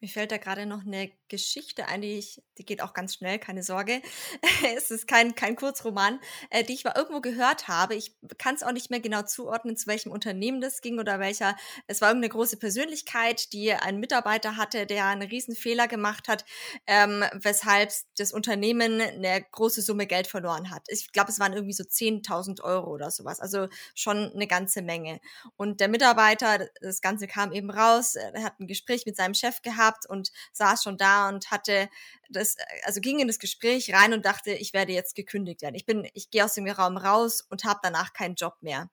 Mir 0.04 0.08
fällt 0.08 0.32
da 0.32 0.36
gerade 0.36 0.66
noch 0.66 0.84
eine 0.84 1.10
Geschichte 1.28 1.88
ein, 1.88 2.02
die 2.02 2.18
ich, 2.18 2.42
die 2.58 2.66
geht 2.66 2.82
auch 2.82 2.92
ganz 2.92 3.14
schnell, 3.14 3.38
keine 3.38 3.62
Sorge. 3.62 4.02
es 4.76 4.90
ist 4.90 5.08
kein, 5.08 5.34
kein 5.34 5.56
Kurzroman, 5.56 6.20
äh, 6.50 6.62
die 6.62 6.74
ich 6.74 6.84
mal 6.84 6.92
irgendwo 6.94 7.22
gehört 7.22 7.68
habe. 7.68 7.94
Ich 7.94 8.14
kann 8.36 8.54
es 8.54 8.62
auch 8.62 8.72
nicht 8.72 8.90
mehr 8.90 9.00
genau 9.00 9.22
zuordnen, 9.22 9.78
zu 9.78 9.86
welchem 9.86 10.12
Unternehmen 10.12 10.60
das 10.60 10.82
ging 10.82 10.98
oder 10.98 11.20
welcher. 11.20 11.56
Es 11.86 12.02
war 12.02 12.10
irgendeine 12.10 12.32
große 12.32 12.58
Persönlichkeit, 12.58 13.54
die 13.54 13.72
einen 13.72 13.98
Mitarbeiter 13.98 14.58
hatte, 14.58 14.84
der 14.84 15.06
einen 15.06 15.22
riesen 15.22 15.56
Fehler 15.56 15.88
gemacht 15.88 16.28
hat, 16.28 16.44
ähm, 16.86 17.24
weshalb 17.32 17.90
das 18.18 18.30
Unternehmen 18.30 19.00
eine 19.00 19.42
große 19.52 19.80
Summe 19.80 20.06
Geld 20.06 20.26
verloren 20.26 20.70
hat. 20.70 20.84
Ich 20.88 21.12
glaube, 21.12 21.30
es 21.30 21.40
waren 21.40 21.54
irgendwie 21.54 21.72
so 21.72 21.84
10.000 21.84 22.60
Euro 22.60 22.90
oder 22.90 23.10
sowas. 23.10 23.40
Also 23.40 23.68
schon 23.94 24.30
eine 24.34 24.46
ganze 24.46 24.82
Menge. 24.82 25.18
Und 25.56 25.80
der 25.80 25.88
Mitarbeiter, 25.88 26.68
das 26.82 27.00
Ganze 27.00 27.26
kam 27.26 27.52
eben 27.52 27.70
raus, 27.70 28.16
er 28.16 28.44
hat 28.44 28.60
ein 28.60 28.66
Gespräch 28.66 29.06
mit 29.06 29.16
seinem 29.16 29.32
Chef 29.32 29.62
gehabt 29.62 29.93
gehabt 29.94 30.06
und 30.08 30.32
saß 30.52 30.82
schon 30.82 30.96
da 30.96 31.28
und 31.28 31.50
hatte 31.50 31.88
das, 32.28 32.56
also 32.84 33.00
ging 33.00 33.18
in 33.18 33.28
das 33.28 33.38
Gespräch 33.38 33.92
rein 33.92 34.12
und 34.12 34.24
dachte, 34.24 34.52
ich 34.52 34.72
werde 34.72 34.92
jetzt 34.92 35.14
gekündigt 35.14 35.62
werden. 35.62 35.74
Ich 35.74 35.86
bin, 35.86 36.08
ich 36.14 36.30
gehe 36.30 36.44
aus 36.44 36.54
dem 36.54 36.66
Raum 36.68 36.96
raus 36.96 37.42
und 37.48 37.64
habe 37.64 37.80
danach 37.82 38.12
keinen 38.12 38.34
Job 38.34 38.56
mehr. 38.60 38.90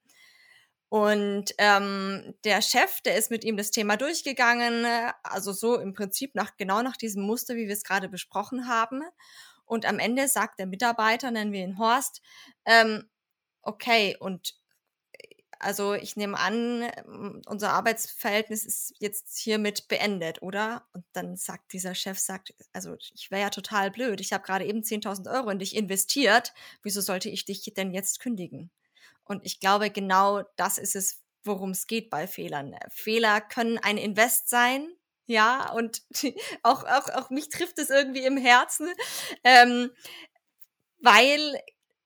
Und 0.90 1.54
ähm, 1.58 2.34
der 2.44 2.62
Chef, 2.62 3.00
der 3.02 3.16
ist 3.16 3.32
mit 3.32 3.46
ihm 3.46 3.56
das 3.56 3.72
Thema 3.72 3.96
durchgegangen, 3.96 4.86
also 5.24 5.54
so 5.54 5.80
im 5.80 5.94
Prinzip 5.94 6.36
nach 6.36 6.58
genau 6.58 6.82
nach 6.82 6.98
diesem 6.98 7.24
Muster, 7.24 7.56
wie 7.56 7.68
wir 7.68 7.74
es 7.74 7.86
gerade 7.86 8.10
besprochen 8.10 8.68
haben. 8.68 9.02
Und 9.64 9.86
am 9.86 10.00
Ende 10.00 10.28
sagt 10.28 10.60
der 10.60 10.68
Mitarbeiter, 10.68 11.32
nennen 11.32 11.54
wir 11.54 11.64
ihn 11.64 11.78
Horst, 11.80 12.22
ähm, 12.66 13.10
okay, 13.62 14.18
und 14.20 14.61
also 15.62 15.94
ich 15.94 16.16
nehme 16.16 16.38
an, 16.38 16.90
ähm, 16.98 17.42
unser 17.46 17.74
Arbeitsverhältnis 17.74 18.66
ist 18.66 18.94
jetzt 19.00 19.38
hiermit 19.38 19.88
beendet, 19.88 20.42
oder? 20.42 20.86
Und 20.94 21.06
dann 21.14 21.38
sagt 21.38 21.74
dieser 21.74 21.96
Chef, 21.96 22.20
sagt, 22.20 22.54
also 22.74 22.96
ich 23.14 23.32
wäre 23.32 23.42
ja 23.42 23.50
total 23.50 23.92
blöd. 23.92 24.22
Ich 24.22 24.34
habe 24.34 24.44
gerade 24.44 24.66
eben 24.66 24.82
10.000 24.82 25.32
Euro 25.32 25.50
in 25.50 25.60
dich 25.60 25.76
investiert. 25.76 26.54
Wieso 26.84 27.02
sollte 27.02 27.30
ich 27.30 27.46
dich 27.46 27.64
denn 27.76 27.94
jetzt 27.94 28.20
kündigen? 28.20 28.72
Und 29.24 29.46
ich 29.46 29.60
glaube, 29.60 29.90
genau 29.90 30.44
das 30.56 30.78
ist 30.78 30.96
es, 30.96 31.22
worum 31.44 31.72
es 31.72 31.88
geht 31.88 32.10
bei 32.10 32.28
Fehlern. 32.28 32.76
Fehler 32.90 33.42
können 33.42 33.78
ein 33.78 33.98
Invest 33.98 34.50
sein, 34.50 34.88
ja, 35.28 35.72
und 35.72 36.04
auch, 36.64 36.84
auch, 36.84 37.10
auch 37.10 37.30
mich 37.30 37.50
trifft 37.50 37.80
es 37.80 37.90
irgendwie 37.90 38.26
im 38.26 38.38
Herzen, 38.38 38.90
ähm, 39.44 39.92
weil 41.00 41.60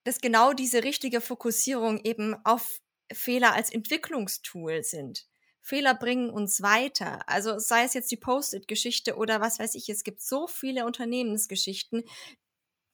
das 0.03 0.21
genau 0.21 0.53
diese 0.53 0.83
richtige 0.83 1.19
Fokussierung 1.19 1.99
eben 2.03 2.35
auf 2.45 2.79
Fehler 3.11 3.53
als 3.53 3.71
Entwicklungstool 3.71 4.83
sind. 4.83 5.27
Fehler 5.61 5.95
bringen 5.95 6.29
uns 6.29 6.61
weiter. 6.61 7.27
Also 7.27 7.57
sei 7.57 7.83
es 7.83 7.93
jetzt 7.95 8.11
die 8.11 8.17
Post-it-Geschichte 8.17 9.15
oder 9.15 9.41
was 9.41 9.57
weiß 9.59 9.75
ich, 9.75 9.89
es 9.89 10.03
gibt 10.03 10.21
so 10.21 10.47
viele 10.47 10.85
Unternehmensgeschichten, 10.85 12.03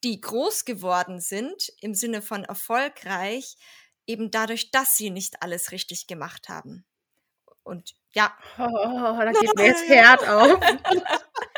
die 0.04 0.20
groß 0.20 0.64
geworden 0.64 1.20
sind 1.20 1.72
im 1.80 1.94
Sinne 1.94 2.22
von 2.22 2.44
erfolgreich, 2.44 3.56
eben 4.06 4.30
dadurch, 4.30 4.70
dass 4.70 4.96
sie 4.96 5.10
nicht 5.10 5.42
alles 5.42 5.70
richtig 5.70 6.06
gemacht 6.06 6.48
haben. 6.48 6.84
Und 7.62 7.94
ja. 8.14 8.36
Oh, 8.58 8.62
da 8.62 9.32
geht 9.40 9.54
mir 9.56 9.66
jetzt 9.66 9.88
Herd 9.88 10.26
auf. 10.28 10.58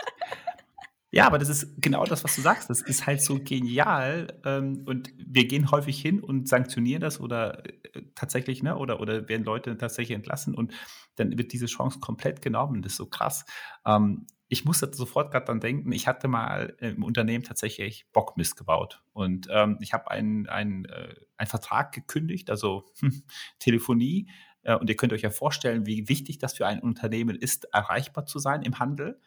Ja, 1.14 1.28
aber 1.28 1.38
das 1.38 1.48
ist 1.48 1.80
genau 1.80 2.04
das, 2.04 2.24
was 2.24 2.34
du 2.34 2.40
sagst. 2.40 2.68
Das 2.68 2.80
ist 2.80 3.06
halt 3.06 3.22
so 3.22 3.38
genial. 3.38 4.36
Ähm, 4.44 4.82
und 4.84 5.12
wir 5.16 5.46
gehen 5.46 5.70
häufig 5.70 6.02
hin 6.02 6.18
und 6.18 6.48
sanktionieren 6.48 7.02
das 7.02 7.20
oder 7.20 7.64
äh, 7.64 8.02
tatsächlich, 8.16 8.64
ne, 8.64 8.76
oder, 8.76 9.00
oder 9.00 9.28
werden 9.28 9.44
Leute 9.44 9.78
tatsächlich 9.78 10.16
entlassen 10.16 10.56
und 10.56 10.74
dann 11.14 11.38
wird 11.38 11.52
diese 11.52 11.66
Chance 11.66 12.00
komplett 12.00 12.42
genommen. 12.42 12.82
Das 12.82 12.94
ist 12.94 12.98
so 12.98 13.06
krass. 13.06 13.44
Ähm, 13.86 14.26
ich 14.48 14.64
musste 14.64 14.92
sofort 14.92 15.30
gerade 15.30 15.46
dran 15.46 15.60
denken, 15.60 15.92
ich 15.92 16.08
hatte 16.08 16.26
mal 16.26 16.76
im 16.80 17.04
Unternehmen 17.04 17.44
tatsächlich 17.44 18.08
Bockmist 18.12 18.56
gebaut. 18.56 19.00
Und 19.12 19.46
ähm, 19.52 19.78
ich 19.80 19.92
habe 19.92 20.10
einen, 20.10 20.48
einen, 20.48 20.84
äh, 20.86 21.14
einen 21.36 21.48
Vertrag 21.48 21.92
gekündigt, 21.92 22.50
also 22.50 22.86
hm, 22.98 23.22
Telefonie. 23.60 24.28
Äh, 24.64 24.76
und 24.76 24.88
ihr 24.88 24.96
könnt 24.96 25.12
euch 25.12 25.22
ja 25.22 25.30
vorstellen, 25.30 25.86
wie 25.86 26.08
wichtig 26.08 26.38
das 26.38 26.54
für 26.54 26.66
ein 26.66 26.80
Unternehmen 26.80 27.36
ist, 27.36 27.64
erreichbar 27.72 28.26
zu 28.26 28.38
sein 28.38 28.62
im 28.62 28.78
Handel. 28.78 29.20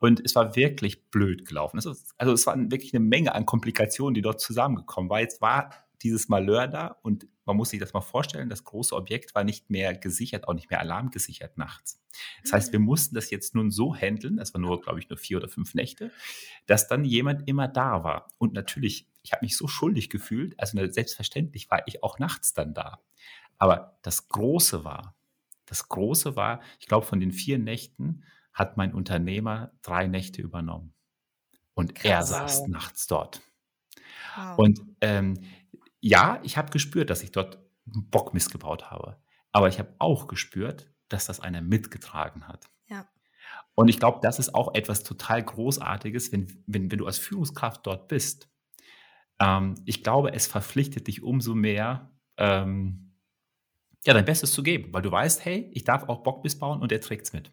Und 0.00 0.20
es 0.24 0.34
war 0.34 0.56
wirklich 0.56 1.10
blöd 1.10 1.46
gelaufen. 1.46 1.76
Also, 1.76 1.94
also 2.18 2.32
es 2.32 2.46
war 2.46 2.56
wirklich 2.56 2.92
eine 2.92 3.04
Menge 3.04 3.34
an 3.34 3.46
Komplikationen, 3.46 4.14
die 4.14 4.22
dort 4.22 4.40
zusammengekommen 4.40 5.08
waren. 5.08 5.20
Jetzt 5.20 5.40
war 5.40 5.70
dieses 6.02 6.28
Malheur 6.28 6.66
da 6.66 6.98
und 7.02 7.28
man 7.44 7.56
muss 7.56 7.70
sich 7.70 7.80
das 7.80 7.92
mal 7.92 8.00
vorstellen, 8.00 8.48
das 8.48 8.64
große 8.64 8.94
Objekt 8.94 9.34
war 9.34 9.44
nicht 9.44 9.70
mehr 9.70 9.94
gesichert, 9.94 10.46
auch 10.46 10.54
nicht 10.54 10.70
mehr 10.70 10.80
alarmgesichert 10.80 11.58
nachts. 11.58 12.00
Das 12.42 12.52
heißt, 12.52 12.72
wir 12.72 12.78
mhm. 12.78 12.86
mussten 12.86 13.14
das 13.14 13.30
jetzt 13.30 13.54
nun 13.54 13.70
so 13.70 13.94
handeln, 13.94 14.36
das 14.36 14.54
war 14.54 14.60
nur, 14.60 14.80
glaube 14.80 15.00
ich, 15.00 15.08
nur 15.08 15.18
vier 15.18 15.38
oder 15.38 15.48
fünf 15.48 15.74
Nächte, 15.74 16.10
dass 16.66 16.88
dann 16.88 17.04
jemand 17.04 17.48
immer 17.48 17.68
da 17.68 18.04
war. 18.04 18.28
Und 18.38 18.52
natürlich, 18.52 19.08
ich 19.22 19.32
habe 19.32 19.44
mich 19.44 19.56
so 19.56 19.66
schuldig 19.66 20.10
gefühlt, 20.10 20.58
also 20.58 20.78
selbstverständlich 20.88 21.70
war 21.70 21.82
ich 21.86 22.02
auch 22.02 22.18
nachts 22.18 22.52
dann 22.52 22.74
da. 22.74 23.00
Aber 23.62 23.96
das 24.02 24.28
Große 24.28 24.82
war, 24.82 25.14
das 25.66 25.88
Große 25.88 26.34
war, 26.34 26.60
ich 26.80 26.88
glaube, 26.88 27.06
von 27.06 27.20
den 27.20 27.30
vier 27.30 27.60
Nächten 27.60 28.24
hat 28.52 28.76
mein 28.76 28.92
Unternehmer 28.92 29.70
drei 29.82 30.08
Nächte 30.08 30.42
übernommen. 30.42 30.94
Und 31.74 31.94
Krass. 31.94 32.04
er 32.04 32.22
saß 32.24 32.66
nachts 32.66 33.06
dort. 33.06 33.40
Wow. 34.34 34.58
Und 34.58 34.82
ähm, 35.00 35.34
ja, 36.00 36.40
ich 36.42 36.56
habe 36.56 36.72
gespürt, 36.72 37.08
dass 37.08 37.22
ich 37.22 37.30
dort 37.30 37.60
Bock 37.84 38.34
missgebaut 38.34 38.90
habe. 38.90 39.22
Aber 39.52 39.68
ich 39.68 39.78
habe 39.78 39.94
auch 40.00 40.26
gespürt, 40.26 40.90
dass 41.08 41.26
das 41.26 41.38
einer 41.38 41.60
mitgetragen 41.60 42.48
hat. 42.48 42.68
Ja. 42.88 43.06
Und 43.76 43.86
ich 43.86 44.00
glaube, 44.00 44.18
das 44.22 44.40
ist 44.40 44.56
auch 44.56 44.74
etwas 44.74 45.04
total 45.04 45.40
Großartiges, 45.40 46.32
wenn, 46.32 46.64
wenn, 46.66 46.90
wenn 46.90 46.98
du 46.98 47.06
als 47.06 47.18
Führungskraft 47.18 47.86
dort 47.86 48.08
bist. 48.08 48.50
Ähm, 49.38 49.76
ich 49.84 50.02
glaube, 50.02 50.32
es 50.32 50.48
verpflichtet 50.48 51.06
dich 51.06 51.22
umso 51.22 51.54
mehr, 51.54 52.10
ähm, 52.38 53.10
ja, 54.04 54.14
dein 54.14 54.24
Bestes 54.24 54.52
zu 54.52 54.62
geben, 54.62 54.92
weil 54.92 55.02
du 55.02 55.10
weißt, 55.10 55.44
hey, 55.44 55.70
ich 55.72 55.84
darf 55.84 56.08
auch 56.08 56.22
Bock 56.22 56.42
missbauen 56.42 56.80
und 56.80 56.92
er 56.92 57.00
trägt 57.00 57.26
es 57.26 57.32
mit. 57.32 57.52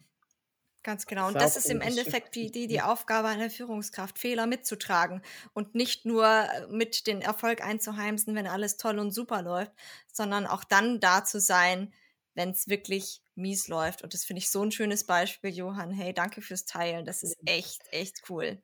Ganz 0.82 1.04
genau. 1.04 1.28
Und 1.28 1.34
das 1.34 1.56
ist 1.56 1.68
im 1.68 1.82
Endeffekt 1.82 2.34
die, 2.34 2.50
die, 2.50 2.66
die 2.66 2.80
Aufgabe 2.80 3.28
einer 3.28 3.50
Führungskraft, 3.50 4.18
Fehler 4.18 4.46
mitzutragen 4.46 5.20
und 5.52 5.74
nicht 5.74 6.06
nur 6.06 6.24
äh, 6.26 6.66
mit 6.68 7.06
den 7.06 7.20
Erfolg 7.20 7.62
einzuheimsen, 7.62 8.34
wenn 8.34 8.46
alles 8.46 8.78
toll 8.78 8.98
und 8.98 9.10
super 9.10 9.42
läuft, 9.42 9.72
sondern 10.10 10.46
auch 10.46 10.64
dann 10.64 10.98
da 10.98 11.22
zu 11.22 11.38
sein, 11.38 11.92
wenn 12.34 12.50
es 12.50 12.68
wirklich 12.68 13.22
mies 13.34 13.68
läuft. 13.68 14.02
Und 14.02 14.14
das 14.14 14.24
finde 14.24 14.38
ich 14.38 14.50
so 14.50 14.62
ein 14.62 14.72
schönes 14.72 15.04
Beispiel, 15.04 15.50
Johann. 15.50 15.90
Hey, 15.90 16.14
danke 16.14 16.40
fürs 16.40 16.64
Teilen. 16.64 17.04
Das 17.04 17.22
ist 17.22 17.36
echt, 17.44 17.82
echt 17.90 18.22
cool. 18.30 18.62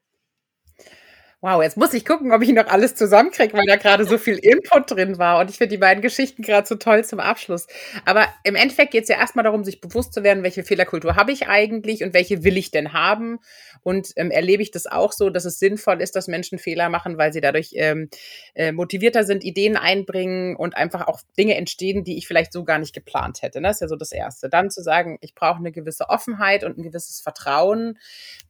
Wow, 1.46 1.62
jetzt 1.62 1.76
muss 1.76 1.94
ich 1.94 2.04
gucken, 2.04 2.32
ob 2.32 2.42
ich 2.42 2.52
noch 2.52 2.66
alles 2.66 2.96
zusammenkriege, 2.96 3.56
weil 3.56 3.66
da 3.68 3.76
gerade 3.76 4.04
so 4.04 4.18
viel 4.18 4.34
Input 4.34 4.90
drin 4.90 5.16
war. 5.16 5.38
Und 5.38 5.48
ich 5.48 5.58
finde 5.58 5.68
die 5.68 5.78
beiden 5.78 6.02
Geschichten 6.02 6.42
gerade 6.42 6.66
so 6.66 6.74
toll 6.74 7.04
zum 7.04 7.20
Abschluss. 7.20 7.68
Aber 8.04 8.26
im 8.42 8.56
Endeffekt 8.56 8.90
geht 8.90 9.04
es 9.04 9.08
ja 9.08 9.16
erstmal 9.16 9.44
darum, 9.44 9.62
sich 9.62 9.80
bewusst 9.80 10.12
zu 10.12 10.24
werden, 10.24 10.42
welche 10.42 10.64
Fehlerkultur 10.64 11.14
habe 11.14 11.30
ich 11.30 11.46
eigentlich 11.46 12.02
und 12.02 12.14
welche 12.14 12.42
will 12.42 12.56
ich 12.56 12.72
denn 12.72 12.92
haben. 12.92 13.38
Und 13.84 14.08
ähm, 14.16 14.32
erlebe 14.32 14.60
ich 14.60 14.72
das 14.72 14.88
auch 14.88 15.12
so, 15.12 15.30
dass 15.30 15.44
es 15.44 15.60
sinnvoll 15.60 16.02
ist, 16.02 16.16
dass 16.16 16.26
Menschen 16.26 16.58
Fehler 16.58 16.88
machen, 16.88 17.16
weil 17.16 17.32
sie 17.32 17.40
dadurch 17.40 17.70
ähm, 17.74 18.10
äh, 18.56 18.72
motivierter 18.72 19.22
sind, 19.22 19.44
Ideen 19.44 19.76
einbringen 19.76 20.56
und 20.56 20.76
einfach 20.76 21.06
auch 21.06 21.20
Dinge 21.38 21.54
entstehen, 21.54 22.02
die 22.02 22.18
ich 22.18 22.26
vielleicht 22.26 22.52
so 22.52 22.64
gar 22.64 22.80
nicht 22.80 22.92
geplant 22.92 23.42
hätte. 23.42 23.60
Ne? 23.60 23.68
Das 23.68 23.76
ist 23.76 23.82
ja 23.82 23.88
so 23.88 23.94
das 23.94 24.10
Erste. 24.10 24.48
Dann 24.48 24.68
zu 24.68 24.82
sagen, 24.82 25.16
ich 25.20 25.36
brauche 25.36 25.60
eine 25.60 25.70
gewisse 25.70 26.08
Offenheit 26.08 26.64
und 26.64 26.76
ein 26.76 26.82
gewisses 26.82 27.20
Vertrauen. 27.20 28.00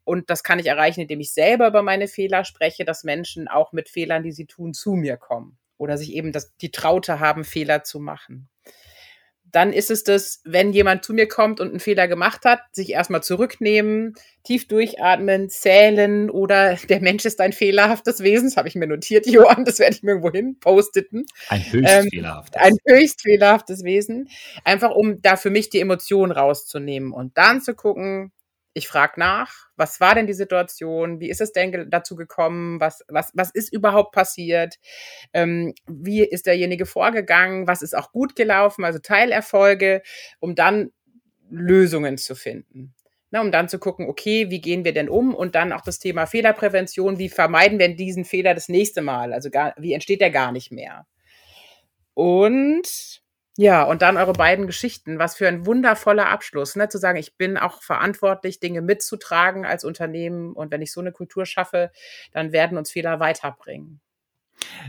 Und 0.04 0.30
das 0.30 0.42
kann 0.42 0.58
ich 0.58 0.66
erreichen, 0.66 1.00
indem 1.02 1.20
ich 1.20 1.34
selber 1.34 1.66
über 1.66 1.82
meine 1.82 2.08
Fehler 2.08 2.44
spreche, 2.44 2.85
dass 2.86 3.04
Menschen 3.04 3.48
auch 3.48 3.72
mit 3.72 3.88
Fehlern, 3.88 4.22
die 4.22 4.32
sie 4.32 4.46
tun, 4.46 4.72
zu 4.72 4.92
mir 4.92 5.16
kommen. 5.16 5.58
Oder 5.76 5.98
sich 5.98 6.14
eben 6.14 6.32
das, 6.32 6.56
die 6.56 6.70
Traute 6.70 7.20
haben, 7.20 7.44
Fehler 7.44 7.84
zu 7.84 8.00
machen 8.00 8.48
dann 9.52 9.72
ist 9.72 9.90
es 9.90 10.04
das, 10.04 10.40
wenn 10.44 10.72
jemand 10.72 11.04
zu 11.04 11.14
mir 11.14 11.28
kommt 11.28 11.60
und 11.60 11.70
einen 11.70 11.80
Fehler 11.80 12.08
gemacht 12.08 12.44
hat, 12.44 12.60
sich 12.72 12.90
erstmal 12.90 13.22
zurücknehmen, 13.22 14.14
tief 14.42 14.68
durchatmen, 14.68 15.48
zählen 15.48 16.30
oder 16.30 16.74
der 16.88 17.00
Mensch 17.00 17.24
ist 17.24 17.40
ein 17.40 17.52
fehlerhaftes 17.52 18.22
Wesen, 18.22 18.48
das 18.48 18.56
habe 18.56 18.68
ich 18.68 18.74
mir 18.74 18.86
notiert, 18.86 19.26
Johann, 19.30 19.64
das 19.64 19.78
werde 19.78 19.96
ich 19.96 20.02
mir 20.02 20.12
irgendwo 20.12 20.30
hin 20.30 20.58
posteten. 20.60 21.26
Ein 21.48 21.60
höchst 21.72 21.94
ähm, 21.94 22.08
fehlerhaftes. 22.10 22.60
Ein 22.60 22.76
höchst 22.86 23.22
fehlerhaftes 23.22 23.84
Wesen. 23.84 24.28
Einfach 24.64 24.90
um 24.90 25.22
da 25.22 25.36
für 25.36 25.50
mich 25.50 25.70
die 25.70 25.80
Emotionen 25.80 26.32
rauszunehmen 26.32 27.12
und 27.12 27.38
dann 27.38 27.60
zu 27.60 27.74
gucken, 27.74 28.32
ich 28.76 28.88
frage 28.88 29.18
nach, 29.18 29.68
was 29.76 30.00
war 30.00 30.14
denn 30.14 30.26
die 30.26 30.34
Situation? 30.34 31.18
Wie 31.18 31.30
ist 31.30 31.40
es 31.40 31.52
denn 31.52 31.88
dazu 31.88 32.14
gekommen? 32.14 32.78
Was, 32.78 33.02
was, 33.08 33.32
was 33.32 33.50
ist 33.50 33.72
überhaupt 33.72 34.12
passiert? 34.12 34.74
Ähm, 35.32 35.72
wie 35.86 36.22
ist 36.22 36.44
derjenige 36.44 36.84
vorgegangen? 36.84 37.66
Was 37.66 37.80
ist 37.80 37.96
auch 37.96 38.12
gut 38.12 38.36
gelaufen? 38.36 38.84
Also 38.84 38.98
Teilerfolge, 38.98 40.02
um 40.40 40.54
dann 40.54 40.92
Lösungen 41.48 42.18
zu 42.18 42.34
finden. 42.34 42.94
Ne, 43.30 43.40
um 43.40 43.50
dann 43.50 43.70
zu 43.70 43.78
gucken, 43.78 44.10
okay, 44.10 44.50
wie 44.50 44.60
gehen 44.60 44.84
wir 44.84 44.92
denn 44.92 45.08
um? 45.08 45.34
Und 45.34 45.54
dann 45.54 45.72
auch 45.72 45.80
das 45.80 45.98
Thema 45.98 46.26
Fehlerprävention. 46.26 47.18
Wie 47.18 47.30
vermeiden 47.30 47.78
wir 47.78 47.96
diesen 47.96 48.26
Fehler 48.26 48.52
das 48.52 48.68
nächste 48.68 49.00
Mal? 49.00 49.32
Also 49.32 49.50
gar, 49.50 49.74
wie 49.78 49.94
entsteht 49.94 50.20
der 50.20 50.30
gar 50.30 50.52
nicht 50.52 50.70
mehr? 50.70 51.06
Und 52.12 53.22
ja, 53.56 53.84
und 53.84 54.02
dann 54.02 54.18
eure 54.18 54.34
beiden 54.34 54.66
Geschichten. 54.66 55.18
Was 55.18 55.36
für 55.36 55.48
ein 55.48 55.64
wundervoller 55.64 56.28
Abschluss, 56.28 56.76
ne? 56.76 56.88
zu 56.88 56.98
sagen, 56.98 57.18
ich 57.18 57.36
bin 57.36 57.56
auch 57.56 57.82
verantwortlich, 57.82 58.60
Dinge 58.60 58.82
mitzutragen 58.82 59.64
als 59.64 59.84
Unternehmen. 59.84 60.52
Und 60.52 60.70
wenn 60.70 60.82
ich 60.82 60.92
so 60.92 61.00
eine 61.00 61.10
Kultur 61.10 61.46
schaffe, 61.46 61.90
dann 62.32 62.52
werden 62.52 62.76
uns 62.76 62.90
Fehler 62.90 63.18
weiterbringen. 63.18 64.00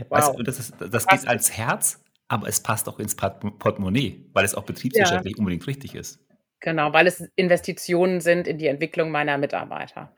Wow. 0.00 0.10
Weißt 0.10 0.38
du, 0.38 0.42
das, 0.42 0.58
ist, 0.58 0.74
das 0.78 1.06
geht 1.06 1.26
als 1.26 1.56
Herz, 1.56 2.02
aber 2.28 2.46
es 2.46 2.60
passt 2.60 2.88
auch 2.88 2.98
ins 2.98 3.16
Portemonnaie, 3.16 4.26
weil 4.34 4.44
es 4.44 4.54
auch 4.54 4.64
betriebswirtschaftlich 4.64 5.34
ja. 5.36 5.38
unbedingt 5.38 5.66
richtig 5.66 5.94
ist. 5.94 6.20
Genau, 6.60 6.92
weil 6.92 7.06
es 7.06 7.20
Investitionen 7.36 8.20
sind 8.20 8.46
in 8.46 8.58
die 8.58 8.66
Entwicklung 8.66 9.10
meiner 9.10 9.38
Mitarbeiter. 9.38 10.14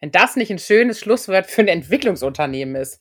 Wenn 0.00 0.10
das 0.10 0.36
nicht 0.36 0.50
ein 0.50 0.58
schönes 0.58 1.00
Schlusswort 1.00 1.46
für 1.46 1.62
ein 1.62 1.68
Entwicklungsunternehmen 1.68 2.74
ist, 2.74 3.00